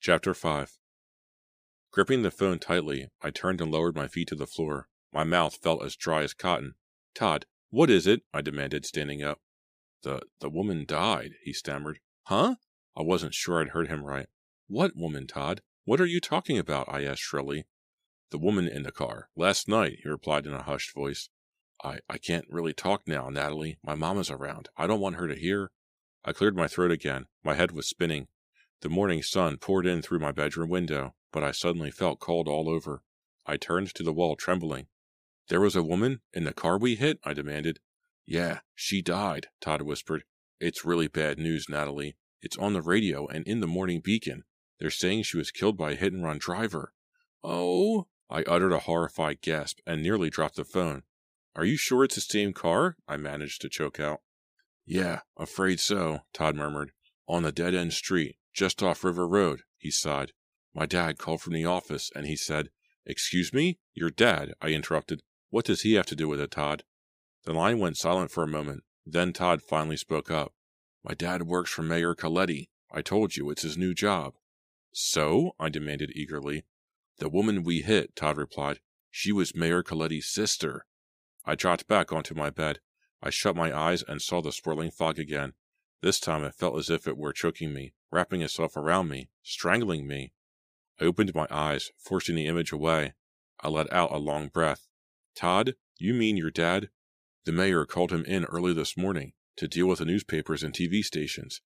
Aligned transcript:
Chapter 0.00 0.32
5 0.32 0.78
Gripping 1.90 2.22
the 2.22 2.30
phone 2.30 2.60
tightly, 2.60 3.08
I 3.20 3.30
turned 3.30 3.60
and 3.60 3.72
lowered 3.72 3.96
my 3.96 4.06
feet 4.06 4.28
to 4.28 4.36
the 4.36 4.46
floor. 4.46 4.88
My 5.12 5.24
mouth 5.24 5.56
felt 5.56 5.82
as 5.82 5.96
dry 5.96 6.22
as 6.22 6.34
cotton. 6.34 6.76
Todd, 7.16 7.46
what 7.70 7.90
is 7.90 8.06
it? 8.06 8.22
I 8.32 8.40
demanded, 8.40 8.86
standing 8.86 9.24
up. 9.24 9.40
The 10.04 10.22
the 10.38 10.50
woman 10.50 10.84
died, 10.86 11.32
he 11.42 11.52
stammered. 11.52 11.98
Huh? 12.26 12.54
I 12.96 13.02
wasn't 13.02 13.34
sure 13.34 13.60
I'd 13.60 13.70
heard 13.70 13.88
him 13.88 14.04
right. 14.04 14.26
What 14.68 14.94
woman, 14.94 15.26
Todd? 15.26 15.62
What 15.84 16.00
are 16.00 16.06
you 16.06 16.20
talking 16.20 16.58
about? 16.58 16.88
I 16.88 17.04
asked 17.04 17.22
shrilly. 17.22 17.66
The 18.30 18.38
woman 18.38 18.68
in 18.68 18.84
the 18.84 18.92
car. 18.92 19.30
Last 19.34 19.66
night, 19.66 19.98
he 20.04 20.08
replied 20.08 20.46
in 20.46 20.54
a 20.54 20.62
hushed 20.62 20.94
voice. 20.94 21.28
I, 21.82 21.98
I 22.08 22.18
can't 22.18 22.46
really 22.48 22.72
talk 22.72 23.02
now, 23.08 23.28
Natalie. 23.30 23.78
My 23.82 23.96
mama's 23.96 24.30
around. 24.30 24.68
I 24.76 24.86
don't 24.86 25.00
want 25.00 25.16
her 25.16 25.26
to 25.26 25.34
hear. 25.34 25.72
I 26.24 26.32
cleared 26.32 26.56
my 26.56 26.68
throat 26.68 26.92
again. 26.92 27.26
My 27.42 27.54
head 27.54 27.72
was 27.72 27.88
spinning. 27.88 28.28
The 28.80 28.88
morning 28.88 29.22
sun 29.22 29.56
poured 29.56 29.86
in 29.86 30.02
through 30.02 30.20
my 30.20 30.32
bedroom 30.32 30.68
window, 30.68 31.14
but 31.32 31.42
I 31.42 31.50
suddenly 31.50 31.90
felt 31.90 32.20
cold 32.20 32.46
all 32.46 32.68
over. 32.68 33.02
I 33.44 33.56
turned 33.56 33.92
to 33.94 34.02
the 34.02 34.12
wall, 34.12 34.36
trembling. 34.36 34.86
There 35.48 35.60
was 35.60 35.74
a 35.74 35.82
woman 35.82 36.20
in 36.32 36.44
the 36.44 36.52
car 36.52 36.78
we 36.78 36.94
hit? 36.94 37.18
I 37.24 37.32
demanded. 37.32 37.80
Yeah, 38.26 38.60
she 38.74 39.02
died, 39.02 39.48
Todd 39.60 39.82
whispered. 39.82 40.24
It's 40.60 40.84
really 40.84 41.08
bad 41.08 41.38
news, 41.38 41.68
Natalie. 41.68 42.16
It's 42.40 42.58
on 42.58 42.72
the 42.72 42.82
radio 42.82 43.26
and 43.26 43.46
in 43.46 43.60
the 43.60 43.66
morning 43.66 44.00
beacon. 44.00 44.44
They're 44.78 44.90
saying 44.90 45.24
she 45.24 45.38
was 45.38 45.50
killed 45.50 45.76
by 45.76 45.92
a 45.92 45.96
hit 45.96 46.12
and 46.12 46.22
run 46.22 46.38
driver. 46.38 46.92
Oh, 47.42 48.06
I 48.30 48.42
uttered 48.42 48.72
a 48.72 48.80
horrified 48.80 49.40
gasp 49.40 49.80
and 49.86 50.02
nearly 50.02 50.30
dropped 50.30 50.56
the 50.56 50.64
phone. 50.64 51.02
Are 51.56 51.64
you 51.64 51.76
sure 51.76 52.04
it's 52.04 52.14
the 52.14 52.20
same 52.20 52.52
car? 52.52 52.96
I 53.08 53.16
managed 53.16 53.60
to 53.62 53.68
choke 53.68 53.98
out. 53.98 54.20
Yeah, 54.86 55.20
afraid 55.36 55.80
so, 55.80 56.20
Todd 56.32 56.54
murmured. 56.54 56.92
On 57.26 57.42
the 57.42 57.52
dead 57.52 57.74
end 57.74 57.92
street, 57.92 58.36
just 58.52 58.82
off 58.82 59.04
River 59.04 59.26
Road, 59.26 59.62
he 59.76 59.90
sighed. 59.90 60.32
My 60.74 60.86
dad 60.86 61.18
called 61.18 61.40
from 61.40 61.54
the 61.54 61.64
office 61.64 62.10
and 62.14 62.26
he 62.26 62.36
said, 62.36 62.70
Excuse 63.06 63.52
me? 63.52 63.78
Your 63.94 64.10
dad? 64.10 64.52
I 64.60 64.68
interrupted. 64.68 65.22
What 65.50 65.64
does 65.64 65.82
he 65.82 65.94
have 65.94 66.06
to 66.06 66.16
do 66.16 66.28
with 66.28 66.40
it, 66.40 66.50
Todd? 66.50 66.84
The 67.44 67.54
line 67.54 67.78
went 67.78 67.96
silent 67.96 68.30
for 68.30 68.42
a 68.42 68.48
moment. 68.48 68.84
Then 69.06 69.32
Todd 69.32 69.62
finally 69.62 69.96
spoke 69.96 70.30
up. 70.30 70.52
My 71.02 71.14
dad 71.14 71.44
works 71.44 71.70
for 71.70 71.82
Mayor 71.82 72.14
Coletti. 72.14 72.68
I 72.92 73.00
told 73.00 73.36
you 73.36 73.48
it's 73.48 73.62
his 73.62 73.78
new 73.78 73.94
job. 73.94 74.34
So? 74.92 75.52
I 75.58 75.68
demanded 75.68 76.12
eagerly. 76.14 76.64
The 77.18 77.28
woman 77.28 77.64
we 77.64 77.80
hit, 77.80 78.14
Todd 78.14 78.36
replied. 78.36 78.80
She 79.10 79.32
was 79.32 79.54
Mayor 79.54 79.82
Coletti's 79.82 80.28
sister. 80.28 80.84
I 81.44 81.54
dropped 81.54 81.88
back 81.88 82.12
onto 82.12 82.34
my 82.34 82.50
bed. 82.50 82.80
I 83.22 83.30
shut 83.30 83.56
my 83.56 83.76
eyes 83.76 84.02
and 84.06 84.20
saw 84.20 84.42
the 84.42 84.52
swirling 84.52 84.90
fog 84.90 85.18
again. 85.18 85.54
This 86.02 86.20
time 86.20 86.44
it 86.44 86.54
felt 86.54 86.78
as 86.78 86.90
if 86.90 87.08
it 87.08 87.16
were 87.16 87.32
choking 87.32 87.72
me, 87.72 87.94
wrapping 88.10 88.42
itself 88.42 88.76
around 88.76 89.08
me, 89.08 89.28
strangling 89.42 90.06
me. 90.06 90.32
I 91.00 91.04
opened 91.04 91.34
my 91.34 91.46
eyes, 91.50 91.90
forcing 91.98 92.36
the 92.36 92.46
image 92.46 92.72
away. 92.72 93.14
I 93.60 93.68
let 93.68 93.92
out 93.92 94.12
a 94.12 94.18
long 94.18 94.48
breath. 94.48 94.88
Todd, 95.34 95.74
you 95.98 96.14
mean 96.14 96.36
your 96.36 96.50
dad? 96.50 96.90
The 97.44 97.52
mayor 97.52 97.86
called 97.86 98.12
him 98.12 98.24
in 98.24 98.44
early 98.44 98.72
this 98.74 98.96
morning 98.96 99.32
to 99.56 99.68
deal 99.68 99.86
with 99.86 99.98
the 99.98 100.04
newspapers 100.04 100.62
and 100.62 100.72
TV 100.72 101.02
stations. 101.02 101.60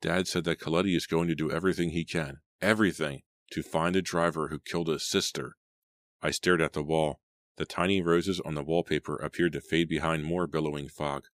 Dad 0.00 0.28
said 0.28 0.44
that 0.44 0.60
Coletti 0.60 0.94
is 0.94 1.06
going 1.06 1.28
to 1.28 1.34
do 1.34 1.50
everything 1.50 1.90
he 1.90 2.04
can, 2.04 2.38
everything, 2.60 3.22
to 3.52 3.62
find 3.62 3.94
the 3.94 4.02
driver 4.02 4.48
who 4.48 4.58
killed 4.58 4.88
his 4.88 5.08
sister. 5.08 5.56
I 6.22 6.30
stared 6.30 6.60
at 6.60 6.74
the 6.74 6.82
wall. 6.82 7.20
The 7.56 7.64
tiny 7.64 8.00
roses 8.00 8.40
on 8.40 8.54
the 8.54 8.62
wallpaper 8.62 9.16
appeared 9.16 9.52
to 9.54 9.60
fade 9.60 9.88
behind 9.88 10.24
more 10.24 10.46
billowing 10.46 10.88
fog. 10.88 11.24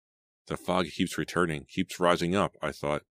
The 0.47 0.57
fog 0.57 0.87
keeps 0.87 1.19
returning, 1.19 1.67
keeps 1.69 2.01
rising 2.01 2.35
up, 2.35 2.57
I 2.63 2.73
thought. 2.73 3.03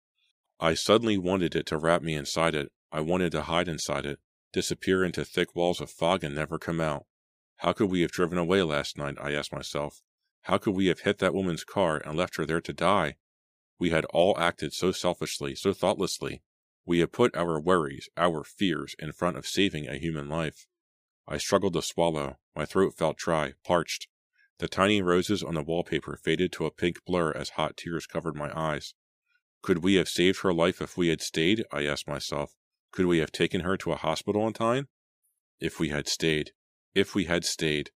I 0.59 0.73
suddenly 0.73 1.17
wanted 1.17 1.55
it 1.55 1.65
to 1.67 1.77
wrap 1.77 2.01
me 2.01 2.15
inside 2.15 2.55
it. 2.55 2.71
I 2.91 3.01
wanted 3.01 3.31
to 3.31 3.43
hide 3.43 3.67
inside 3.67 4.05
it, 4.05 4.19
disappear 4.51 5.03
into 5.03 5.25
thick 5.25 5.55
walls 5.55 5.81
of 5.81 5.89
fog 5.89 6.23
and 6.23 6.35
never 6.35 6.59
come 6.59 6.79
out. 6.79 7.05
How 7.57 7.73
could 7.73 7.89
we 7.89 8.01
have 8.01 8.11
driven 8.11 8.37
away 8.37 8.61
last 8.61 8.97
night? 8.97 9.15
I 9.19 9.33
asked 9.33 9.51
myself. 9.51 10.01
How 10.43 10.57
could 10.57 10.75
we 10.75 10.87
have 10.87 11.01
hit 11.01 11.19
that 11.19 11.33
woman's 11.33 11.63
car 11.63 12.01
and 12.05 12.17
left 12.17 12.35
her 12.35 12.45
there 12.45 12.61
to 12.61 12.73
die? 12.73 13.15
We 13.79 13.89
had 13.89 14.05
all 14.05 14.37
acted 14.37 14.73
so 14.73 14.91
selfishly, 14.91 15.55
so 15.55 15.73
thoughtlessly. 15.73 16.43
We 16.85 16.99
had 16.99 17.11
put 17.11 17.35
our 17.35 17.59
worries, 17.59 18.09
our 18.17 18.43
fears, 18.43 18.95
in 18.99 19.13
front 19.13 19.37
of 19.37 19.47
saving 19.47 19.87
a 19.87 19.97
human 19.97 20.27
life. 20.27 20.67
I 21.27 21.37
struggled 21.37 21.73
to 21.73 21.81
swallow. 21.81 22.37
My 22.55 22.65
throat 22.65 22.95
felt 22.97 23.17
dry, 23.17 23.53
parched. 23.63 24.07
The 24.59 24.67
tiny 24.67 25.01
roses 25.01 25.41
on 25.41 25.55
the 25.55 25.63
wallpaper 25.63 26.17
faded 26.21 26.51
to 26.53 26.65
a 26.65 26.71
pink 26.71 27.03
blur 27.05 27.31
as 27.31 27.51
hot 27.51 27.77
tears 27.77 28.05
covered 28.05 28.35
my 28.35 28.51
eyes. 28.57 28.93
Could 29.63 29.81
we 29.81 29.95
have 29.95 30.09
saved 30.09 30.41
her 30.41 30.53
life 30.53 30.81
if 30.81 30.97
we 30.97 31.07
had 31.07 31.21
stayed? 31.21 31.63
I 31.71 31.85
asked 31.85 32.05
myself. 32.05 32.53
Could 32.91 33.05
we 33.05 33.19
have 33.19 33.31
taken 33.31 33.61
her 33.61 33.77
to 33.77 33.93
a 33.93 33.95
hospital 33.95 34.45
in 34.45 34.51
time? 34.51 34.89
If 35.59 35.79
we 35.79 35.87
had 35.87 36.09
stayed. 36.09 36.51
If 36.93 37.15
we 37.15 37.25
had 37.25 37.45
stayed. 37.45 37.91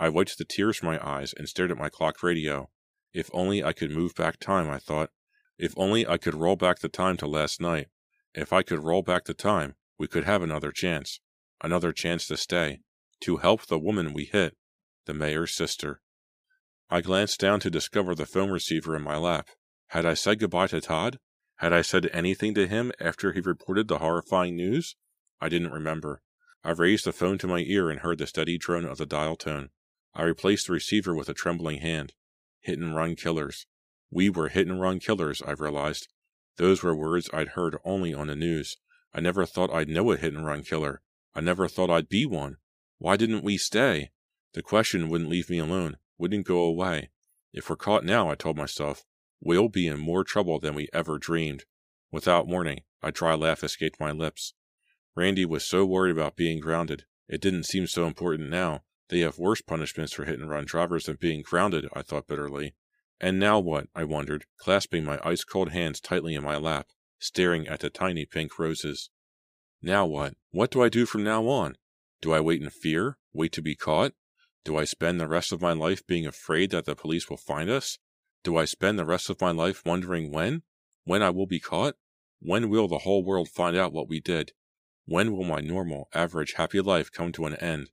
I 0.00 0.08
wiped 0.08 0.36
the 0.36 0.44
tears 0.44 0.78
from 0.78 0.88
my 0.88 1.06
eyes 1.06 1.32
and 1.32 1.48
stared 1.48 1.70
at 1.70 1.78
my 1.78 1.88
clock 1.88 2.20
radio. 2.24 2.68
If 3.12 3.30
only 3.32 3.62
I 3.62 3.72
could 3.72 3.92
move 3.92 4.16
back 4.16 4.40
time, 4.40 4.68
I 4.68 4.78
thought. 4.78 5.10
If 5.56 5.72
only 5.76 6.04
I 6.04 6.18
could 6.18 6.34
roll 6.34 6.56
back 6.56 6.80
the 6.80 6.88
time 6.88 7.16
to 7.18 7.28
last 7.28 7.60
night. 7.60 7.86
If 8.34 8.52
I 8.52 8.64
could 8.64 8.82
roll 8.82 9.02
back 9.02 9.26
the 9.26 9.34
time, 9.34 9.76
we 9.96 10.08
could 10.08 10.24
have 10.24 10.42
another 10.42 10.72
chance. 10.72 11.20
Another 11.62 11.92
chance 11.92 12.26
to 12.26 12.36
stay. 12.36 12.80
To 13.20 13.36
help 13.36 13.66
the 13.66 13.78
woman 13.78 14.14
we 14.14 14.24
hit. 14.24 14.56
The 15.06 15.14
mayor's 15.14 15.54
sister. 15.54 16.00
I 16.90 17.02
glanced 17.02 17.38
down 17.38 17.60
to 17.60 17.70
discover 17.70 18.16
the 18.16 18.26
phone 18.26 18.50
receiver 18.50 18.96
in 18.96 19.02
my 19.02 19.16
lap. 19.16 19.48
Had 19.94 20.06
I 20.06 20.14
said 20.14 20.40
goodbye 20.40 20.66
to 20.66 20.80
Todd? 20.80 21.20
Had 21.58 21.72
I 21.72 21.82
said 21.82 22.10
anything 22.12 22.52
to 22.54 22.66
him 22.66 22.90
after 22.98 23.30
he 23.30 23.38
reported 23.38 23.86
the 23.86 24.00
horrifying 24.00 24.56
news? 24.56 24.96
I 25.40 25.48
didn't 25.48 25.70
remember. 25.70 26.20
I 26.64 26.72
raised 26.72 27.04
the 27.04 27.12
phone 27.12 27.38
to 27.38 27.46
my 27.46 27.60
ear 27.60 27.90
and 27.90 28.00
heard 28.00 28.18
the 28.18 28.26
steady 28.26 28.58
drone 28.58 28.84
of 28.86 28.98
the 28.98 29.06
dial 29.06 29.36
tone. 29.36 29.70
I 30.12 30.24
replaced 30.24 30.66
the 30.66 30.72
receiver 30.72 31.14
with 31.14 31.28
a 31.28 31.32
trembling 31.32 31.78
hand. 31.78 32.12
Hit 32.60 32.80
and 32.80 32.96
run 32.96 33.14
killers. 33.14 33.66
We 34.10 34.28
were 34.28 34.48
hit 34.48 34.66
and 34.66 34.80
run 34.80 34.98
killers, 34.98 35.40
I 35.46 35.52
realized. 35.52 36.08
Those 36.56 36.82
were 36.82 36.96
words 36.96 37.30
I'd 37.32 37.50
heard 37.50 37.76
only 37.84 38.12
on 38.12 38.26
the 38.26 38.34
news. 38.34 38.76
I 39.14 39.20
never 39.20 39.46
thought 39.46 39.72
I'd 39.72 39.88
know 39.88 40.10
a 40.10 40.16
hit 40.16 40.34
and 40.34 40.44
run 40.44 40.64
killer. 40.64 41.02
I 41.36 41.40
never 41.40 41.68
thought 41.68 41.90
I'd 41.90 42.08
be 42.08 42.26
one. 42.26 42.56
Why 42.98 43.16
didn't 43.16 43.44
we 43.44 43.58
stay? 43.58 44.10
The 44.54 44.62
question 44.62 45.08
wouldn't 45.08 45.30
leave 45.30 45.48
me 45.48 45.58
alone, 45.58 45.98
wouldn't 46.18 46.48
go 46.48 46.62
away. 46.62 47.10
If 47.52 47.70
we're 47.70 47.76
caught 47.76 48.04
now, 48.04 48.28
I 48.28 48.34
told 48.34 48.56
myself, 48.56 49.04
we'll 49.44 49.68
be 49.68 49.86
in 49.86 50.00
more 50.00 50.24
trouble 50.24 50.58
than 50.58 50.74
we 50.74 50.88
ever 50.92 51.18
dreamed. 51.18 51.64
Without 52.10 52.48
warning, 52.48 52.82
a 53.02 53.12
dry 53.12 53.34
laugh 53.34 53.62
escaped 53.62 54.00
my 54.00 54.10
lips. 54.10 54.54
Randy 55.14 55.44
was 55.44 55.64
so 55.64 55.84
worried 55.84 56.12
about 56.12 56.34
being 56.34 56.58
grounded. 56.58 57.04
It 57.28 57.40
didn't 57.40 57.64
seem 57.64 57.86
so 57.86 58.06
important 58.06 58.50
now. 58.50 58.82
They 59.10 59.20
have 59.20 59.38
worse 59.38 59.60
punishments 59.60 60.14
for 60.14 60.24
hit 60.24 60.38
and 60.38 60.48
run 60.48 60.64
drivers 60.64 61.04
than 61.04 61.16
being 61.20 61.42
grounded, 61.42 61.86
I 61.92 62.02
thought 62.02 62.26
bitterly. 62.26 62.74
And 63.20 63.38
now 63.38 63.58
what? 63.58 63.88
I 63.94 64.04
wondered, 64.04 64.46
clasping 64.58 65.04
my 65.04 65.20
ice 65.22 65.44
cold 65.44 65.70
hands 65.70 66.00
tightly 66.00 66.34
in 66.34 66.42
my 66.42 66.56
lap, 66.56 66.88
staring 67.18 67.68
at 67.68 67.80
the 67.80 67.90
tiny 67.90 68.24
pink 68.24 68.58
roses. 68.58 69.10
Now 69.82 70.06
what? 70.06 70.34
What 70.50 70.70
do 70.70 70.82
I 70.82 70.88
do 70.88 71.06
from 71.06 71.22
now 71.22 71.46
on? 71.46 71.76
Do 72.22 72.32
I 72.32 72.40
wait 72.40 72.62
in 72.62 72.70
fear? 72.70 73.18
Wait 73.32 73.52
to 73.52 73.62
be 73.62 73.76
caught? 73.76 74.14
Do 74.64 74.78
I 74.78 74.84
spend 74.84 75.20
the 75.20 75.28
rest 75.28 75.52
of 75.52 75.60
my 75.60 75.72
life 75.72 76.06
being 76.06 76.26
afraid 76.26 76.70
that 76.70 76.86
the 76.86 76.96
police 76.96 77.28
will 77.28 77.36
find 77.36 77.68
us? 77.68 77.98
Do 78.44 78.58
I 78.58 78.66
spend 78.66 78.98
the 78.98 79.06
rest 79.06 79.30
of 79.30 79.40
my 79.40 79.52
life 79.52 79.86
wondering 79.86 80.30
when? 80.30 80.64
When 81.04 81.22
I 81.22 81.30
will 81.30 81.46
be 81.46 81.60
caught? 81.60 81.96
When 82.40 82.68
will 82.68 82.86
the 82.86 82.98
whole 82.98 83.24
world 83.24 83.48
find 83.48 83.74
out 83.74 83.94
what 83.94 84.06
we 84.06 84.20
did? 84.20 84.52
When 85.06 85.32
will 85.32 85.44
my 85.44 85.60
normal, 85.60 86.08
average, 86.12 86.52
happy 86.52 86.82
life 86.82 87.10
come 87.10 87.32
to 87.32 87.46
an 87.46 87.54
end? 87.56 87.88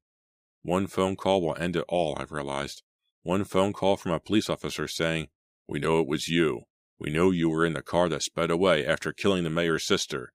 One 0.61 0.87
phone 0.87 1.15
call 1.15 1.41
will 1.41 1.55
end 1.55 1.77
it 1.77 1.85
all, 1.87 2.17
I've 2.19 2.33
realized. 2.33 2.83
One 3.23 3.45
phone 3.45 3.71
call 3.71 3.95
from 3.95 4.11
a 4.11 4.19
police 4.19 4.49
officer 4.49 4.89
saying, 4.89 5.29
We 5.69 5.79
know 5.79 6.01
it 6.01 6.07
was 6.07 6.27
you. 6.27 6.63
We 6.99 7.11
know 7.11 7.31
you 7.31 7.49
were 7.49 7.65
in 7.65 7.73
the 7.73 7.81
car 7.81 8.09
that 8.09 8.21
sped 8.21 8.51
away 8.51 8.85
after 8.85 9.13
killing 9.13 9.45
the 9.45 9.49
mayor's 9.49 9.85
sister. 9.85 10.33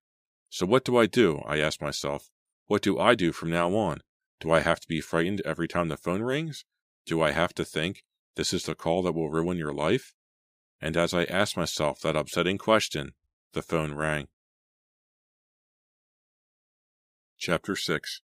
So 0.49 0.65
what 0.65 0.83
do 0.83 0.97
I 0.97 1.05
do? 1.05 1.43
I 1.45 1.59
ask 1.59 1.79
myself. 1.79 2.31
What 2.65 2.81
do 2.81 2.97
I 2.97 3.13
do 3.13 3.31
from 3.31 3.51
now 3.51 3.75
on? 3.75 4.01
Do 4.39 4.49
I 4.49 4.61
have 4.61 4.79
to 4.79 4.87
be 4.87 4.99
frightened 4.99 5.41
every 5.45 5.67
time 5.67 5.89
the 5.89 5.95
phone 5.95 6.23
rings? 6.23 6.65
Do 7.05 7.21
I 7.21 7.31
have 7.31 7.53
to 7.53 7.63
think, 7.63 8.03
this 8.37 8.53
is 8.53 8.63
the 8.63 8.75
call 8.75 9.01
that 9.01 9.13
will 9.13 9.29
ruin 9.29 9.57
your 9.57 9.73
life? 9.73 10.13
And 10.79 10.95
as 10.95 11.13
I 11.13 11.25
asked 11.25 11.57
myself 11.57 11.99
that 12.01 12.15
upsetting 12.15 12.57
question, 12.57 13.13
the 13.53 13.63
phone 13.63 13.93
rang. 13.93 14.27
Chapter 17.39 17.75
6 17.75 18.21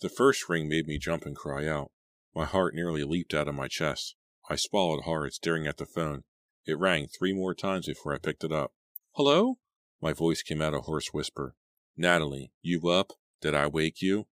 The 0.00 0.08
first 0.08 0.48
ring 0.48 0.68
made 0.68 0.86
me 0.86 0.98
jump 0.98 1.26
and 1.26 1.36
cry 1.36 1.66
out. 1.66 1.90
My 2.34 2.44
heart 2.44 2.74
nearly 2.74 3.02
leaped 3.02 3.34
out 3.34 3.48
of 3.48 3.54
my 3.54 3.68
chest. 3.68 4.14
I 4.48 4.56
swallowed 4.56 5.02
hard, 5.04 5.34
staring 5.34 5.66
at 5.66 5.76
the 5.76 5.86
phone. 5.86 6.22
It 6.64 6.78
rang 6.78 7.08
three 7.08 7.32
more 7.32 7.54
times 7.54 7.86
before 7.86 8.14
I 8.14 8.18
picked 8.18 8.44
it 8.44 8.52
up. 8.52 8.72
Hello? 9.12 9.58
My 10.00 10.12
voice 10.12 10.42
came 10.42 10.62
out 10.62 10.74
a 10.74 10.80
hoarse 10.80 11.12
whisper. 11.12 11.54
Natalie, 11.96 12.52
you 12.62 12.88
up? 12.88 13.12
Did 13.40 13.54
I 13.54 13.66
wake 13.66 14.00
you? 14.00 14.26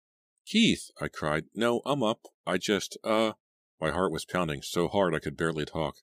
Keith, 0.45 0.89
I 1.01 1.07
cried. 1.07 1.45
No, 1.55 1.81
I'm 1.85 2.03
up. 2.03 2.27
I 2.45 2.57
just, 2.57 2.97
uh. 3.03 3.33
My 3.81 3.91
heart 3.91 4.11
was 4.11 4.25
pounding 4.25 4.61
so 4.61 4.87
hard 4.87 5.15
I 5.15 5.19
could 5.19 5.37
barely 5.37 5.65
talk. 5.65 5.95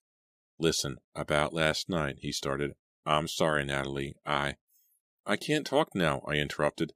Listen, 0.59 0.97
about 1.15 1.53
last 1.53 1.89
night, 1.89 2.17
he 2.21 2.33
started. 2.33 2.73
I'm 3.05 3.29
sorry, 3.29 3.65
Natalie. 3.65 4.17
I. 4.25 4.57
I 5.27 5.37
can't 5.37 5.67
talk 5.67 5.95
now, 5.95 6.23
I 6.27 6.35
interrupted. 6.35 6.93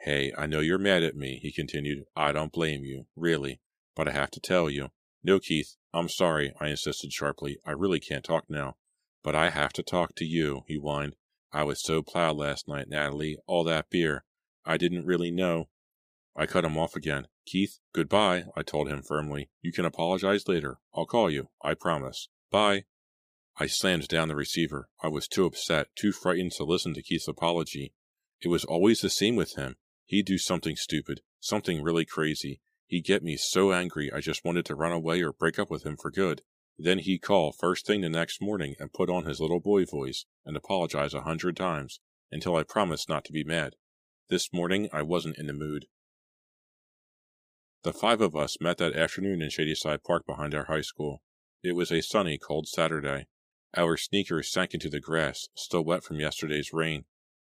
Hey, 0.00 0.32
I 0.36 0.46
know 0.46 0.60
you're 0.60 0.78
mad 0.78 1.02
at 1.02 1.16
me, 1.16 1.38
he 1.40 1.52
continued. 1.52 2.04
I 2.16 2.32
don't 2.32 2.52
blame 2.52 2.84
you, 2.84 3.06
really. 3.14 3.60
But 3.94 4.08
I 4.08 4.12
have 4.12 4.30
to 4.32 4.40
tell 4.40 4.68
you. 4.68 4.88
No, 5.22 5.38
Keith, 5.38 5.76
I'm 5.92 6.08
sorry, 6.08 6.52
I 6.60 6.68
insisted 6.68 7.12
sharply. 7.12 7.58
I 7.64 7.70
really 7.70 8.00
can't 8.00 8.24
talk 8.24 8.44
now. 8.48 8.76
But 9.22 9.34
I 9.34 9.50
have 9.50 9.72
to 9.74 9.82
talk 9.82 10.14
to 10.16 10.24
you, 10.24 10.64
he 10.66 10.74
whined. 10.74 11.14
I 11.52 11.62
was 11.62 11.80
so 11.80 12.02
plowed 12.02 12.36
last 12.36 12.66
night, 12.66 12.88
Natalie. 12.88 13.38
All 13.46 13.62
that 13.64 13.88
beer. 13.88 14.24
I 14.66 14.76
didn't 14.76 15.06
really 15.06 15.30
know. 15.30 15.68
I 16.36 16.46
cut 16.46 16.64
him 16.64 16.76
off 16.76 16.96
again. 16.96 17.28
Keith, 17.46 17.78
goodbye, 17.92 18.44
I 18.56 18.62
told 18.62 18.88
him 18.88 19.02
firmly. 19.02 19.50
You 19.60 19.72
can 19.72 19.84
apologize 19.84 20.48
later. 20.48 20.78
I'll 20.94 21.06
call 21.06 21.30
you. 21.30 21.50
I 21.62 21.74
promise. 21.74 22.28
Bye. 22.50 22.84
I 23.56 23.66
slammed 23.66 24.08
down 24.08 24.28
the 24.28 24.34
receiver. 24.34 24.88
I 25.02 25.08
was 25.08 25.28
too 25.28 25.44
upset, 25.44 25.88
too 25.94 26.10
frightened 26.10 26.52
to 26.52 26.64
listen 26.64 26.94
to 26.94 27.02
Keith's 27.02 27.28
apology. 27.28 27.92
It 28.40 28.48
was 28.48 28.64
always 28.64 29.00
the 29.00 29.10
same 29.10 29.36
with 29.36 29.54
him. 29.56 29.76
He'd 30.06 30.26
do 30.26 30.38
something 30.38 30.76
stupid, 30.76 31.20
something 31.40 31.82
really 31.82 32.04
crazy. 32.04 32.60
He'd 32.86 33.04
get 33.04 33.22
me 33.22 33.36
so 33.36 33.72
angry 33.72 34.10
I 34.12 34.20
just 34.20 34.44
wanted 34.44 34.64
to 34.66 34.74
run 34.74 34.92
away 34.92 35.22
or 35.22 35.32
break 35.32 35.58
up 35.58 35.70
with 35.70 35.84
him 35.84 35.96
for 35.96 36.10
good. 36.10 36.42
Then 36.78 36.98
he'd 36.98 37.22
call 37.22 37.52
first 37.52 37.86
thing 37.86 38.00
the 38.00 38.08
next 38.08 38.42
morning 38.42 38.74
and 38.80 38.92
put 38.92 39.08
on 39.08 39.24
his 39.24 39.40
little 39.40 39.60
boy 39.60 39.84
voice 39.84 40.26
and 40.44 40.56
apologize 40.56 41.14
a 41.14 41.22
hundred 41.22 41.56
times 41.56 42.00
until 42.32 42.56
I 42.56 42.64
promised 42.64 43.08
not 43.08 43.24
to 43.26 43.32
be 43.32 43.44
mad. 43.44 43.76
This 44.28 44.52
morning 44.52 44.88
I 44.92 45.02
wasn't 45.02 45.38
in 45.38 45.46
the 45.46 45.52
mood. 45.52 45.86
The 47.84 47.92
five 47.92 48.22
of 48.22 48.34
us 48.34 48.56
met 48.62 48.78
that 48.78 48.96
afternoon 48.96 49.42
in 49.42 49.50
Shadyside 49.50 50.02
Park 50.04 50.24
behind 50.24 50.54
our 50.54 50.64
high 50.64 50.80
school. 50.80 51.20
It 51.62 51.76
was 51.76 51.92
a 51.92 52.00
sunny, 52.00 52.38
cold 52.38 52.66
Saturday. 52.66 53.26
Our 53.76 53.98
sneakers 53.98 54.50
sank 54.50 54.72
into 54.72 54.88
the 54.88 55.00
grass, 55.00 55.48
still 55.54 55.84
wet 55.84 56.02
from 56.02 56.18
yesterday's 56.18 56.72
rain. 56.72 57.04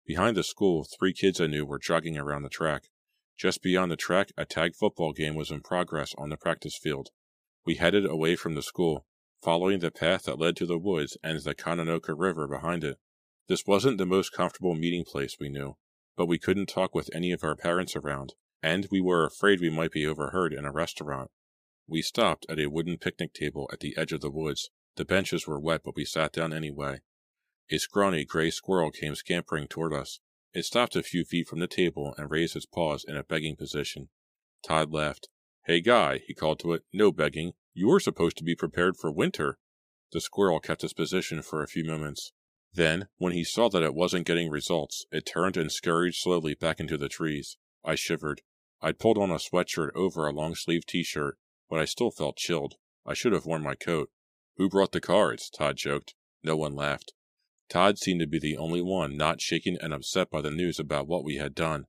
Behind 0.06 0.38
the 0.38 0.44
school, 0.44 0.86
three 0.86 1.14
kids 1.14 1.42
I 1.42 1.48
knew 1.48 1.66
were 1.66 1.80
jogging 1.80 2.16
around 2.16 2.44
the 2.44 2.50
track. 2.50 2.90
Just 3.40 3.64
beyond 3.64 3.92
the 3.92 3.96
track, 3.96 4.32
a 4.38 4.46
tag 4.46 4.76
football 4.76 5.14
game 5.14 5.34
was 5.34 5.50
in 5.50 5.62
progress 5.62 6.14
on 6.16 6.30
the 6.30 6.38
practice 6.38 6.78
field. 6.78 7.10
We 7.66 7.76
headed 7.76 8.06
away 8.06 8.36
from 8.36 8.54
the 8.54 8.62
school, 8.62 9.08
following 9.42 9.80
the 9.80 9.90
path 9.90 10.26
that 10.26 10.38
led 10.38 10.56
to 10.58 10.68
the 10.68 10.78
woods 10.78 11.18
and 11.24 11.40
the 11.40 11.56
Conononka 11.56 12.14
River 12.16 12.48
behind 12.48 12.84
it. 12.84 13.00
This 13.48 13.66
wasn't 13.66 13.98
the 13.98 14.06
most 14.06 14.32
comfortable 14.32 14.76
meeting 14.76 15.06
place 15.06 15.38
we 15.40 15.50
knew, 15.50 15.78
but 16.16 16.28
we 16.28 16.38
couldn't 16.38 16.68
talk 16.68 16.94
with 16.94 17.10
any 17.16 17.32
of 17.32 17.44
our 17.44 17.56
parents 17.56 17.96
around, 17.96 18.36
and 18.62 18.88
we 18.92 19.02
were 19.02 19.26
afraid 19.26 19.60
we 19.60 19.70
might 19.70 19.92
be 19.92 20.06
overheard 20.06 20.54
in 20.54 20.66
a 20.66 20.72
restaurant. 20.72 21.32
We 21.88 22.02
stopped 22.02 22.46
at 22.50 22.60
a 22.60 22.68
wooden 22.68 22.98
picnic 22.98 23.34
table 23.34 23.70
at 23.74 23.80
the 23.80 23.96
edge 23.98 24.12
of 24.12 24.22
the 24.22 24.30
woods. 24.30 24.70
The 24.96 25.06
benches 25.06 25.48
were 25.48 25.60
wet, 25.60 25.82
but 25.84 25.96
we 25.96 26.06
sat 26.06 26.34
down 26.34 26.54
anyway. 26.54 27.00
A 27.72 27.78
scrawny 27.78 28.26
gray 28.26 28.50
squirrel 28.52 28.92
came 28.92 29.16
scampering 29.16 29.68
toward 29.68 29.94
us. 29.94 30.20
It 30.54 30.66
stopped 30.66 30.96
a 30.96 31.04
few 31.04 31.24
feet 31.24 31.48
from 31.48 31.60
the 31.60 31.68
table 31.68 32.16
and 32.18 32.30
raised 32.30 32.56
its 32.56 32.66
paws 32.66 33.06
in 33.08 33.16
a 33.16 33.24
begging 33.24 33.56
position. 33.56 34.10
Todd 34.64 34.92
laughed. 34.92 35.30
Hey, 35.66 35.82
Guy, 35.82 36.22
he 36.26 36.34
called 36.34 36.60
to 36.60 36.74
it, 36.74 36.84
no 36.92 37.12
begging. 37.12 37.54
You're 37.74 38.00
supposed 38.00 38.38
to 38.38 38.44
be 38.44 38.56
prepared 38.56 38.98
for 38.98 39.12
winter. 39.12 39.60
The 40.12 40.22
squirrel 40.22 40.60
kept 40.60 40.84
its 40.84 40.94
position 40.94 41.42
for 41.44 41.62
a 41.62 41.68
few 41.68 41.86
moments. 41.86 42.32
Then, 42.74 43.08
when 43.18 43.34
he 43.34 43.44
saw 43.44 43.70
that 43.70 43.84
it 43.84 43.94
wasn't 43.94 44.28
getting 44.28 44.50
results, 44.50 45.06
it 45.12 45.26
turned 45.26 45.58
and 45.58 45.72
scurried 45.72 46.16
slowly 46.16 46.56
back 46.56 46.80
into 46.80 46.98
the 46.98 47.10
trees. 47.10 47.58
I 47.84 47.96
shivered. 47.96 48.42
I'd 48.82 49.00
pulled 49.00 49.18
on 49.18 49.32
a 49.32 49.36
sweatshirt 49.36 49.92
over 49.96 50.26
a 50.26 50.32
long 50.32 50.56
sleeved 50.56 50.88
t 50.88 51.04
shirt, 51.04 51.38
but 51.70 51.80
I 51.80 51.86
still 51.86 52.12
felt 52.12 52.38
chilled. 52.38 52.76
I 53.06 53.14
should 53.14 53.34
have 53.34 53.46
worn 53.46 53.62
my 53.62 53.76
coat. 53.76 54.10
Who 54.58 54.70
brought 54.70 54.92
the 54.92 55.02
cards? 55.02 55.50
Todd 55.50 55.78
joked. 55.78 56.16
No 56.44 56.56
one 56.56 56.76
laughed. 56.76 57.14
Todd 57.70 57.98
seemed 57.98 58.20
to 58.22 58.28
be 58.28 58.40
the 58.40 58.58
only 58.58 58.82
one 58.82 59.16
not 59.16 59.42
shaken 59.42 59.78
and 59.82 59.94
upset 59.94 60.30
by 60.30 60.42
the 60.42 60.52
news 60.52 60.80
about 60.80 61.08
what 61.08 61.24
we 61.24 61.36
had 61.36 61.54
done. 61.54 61.86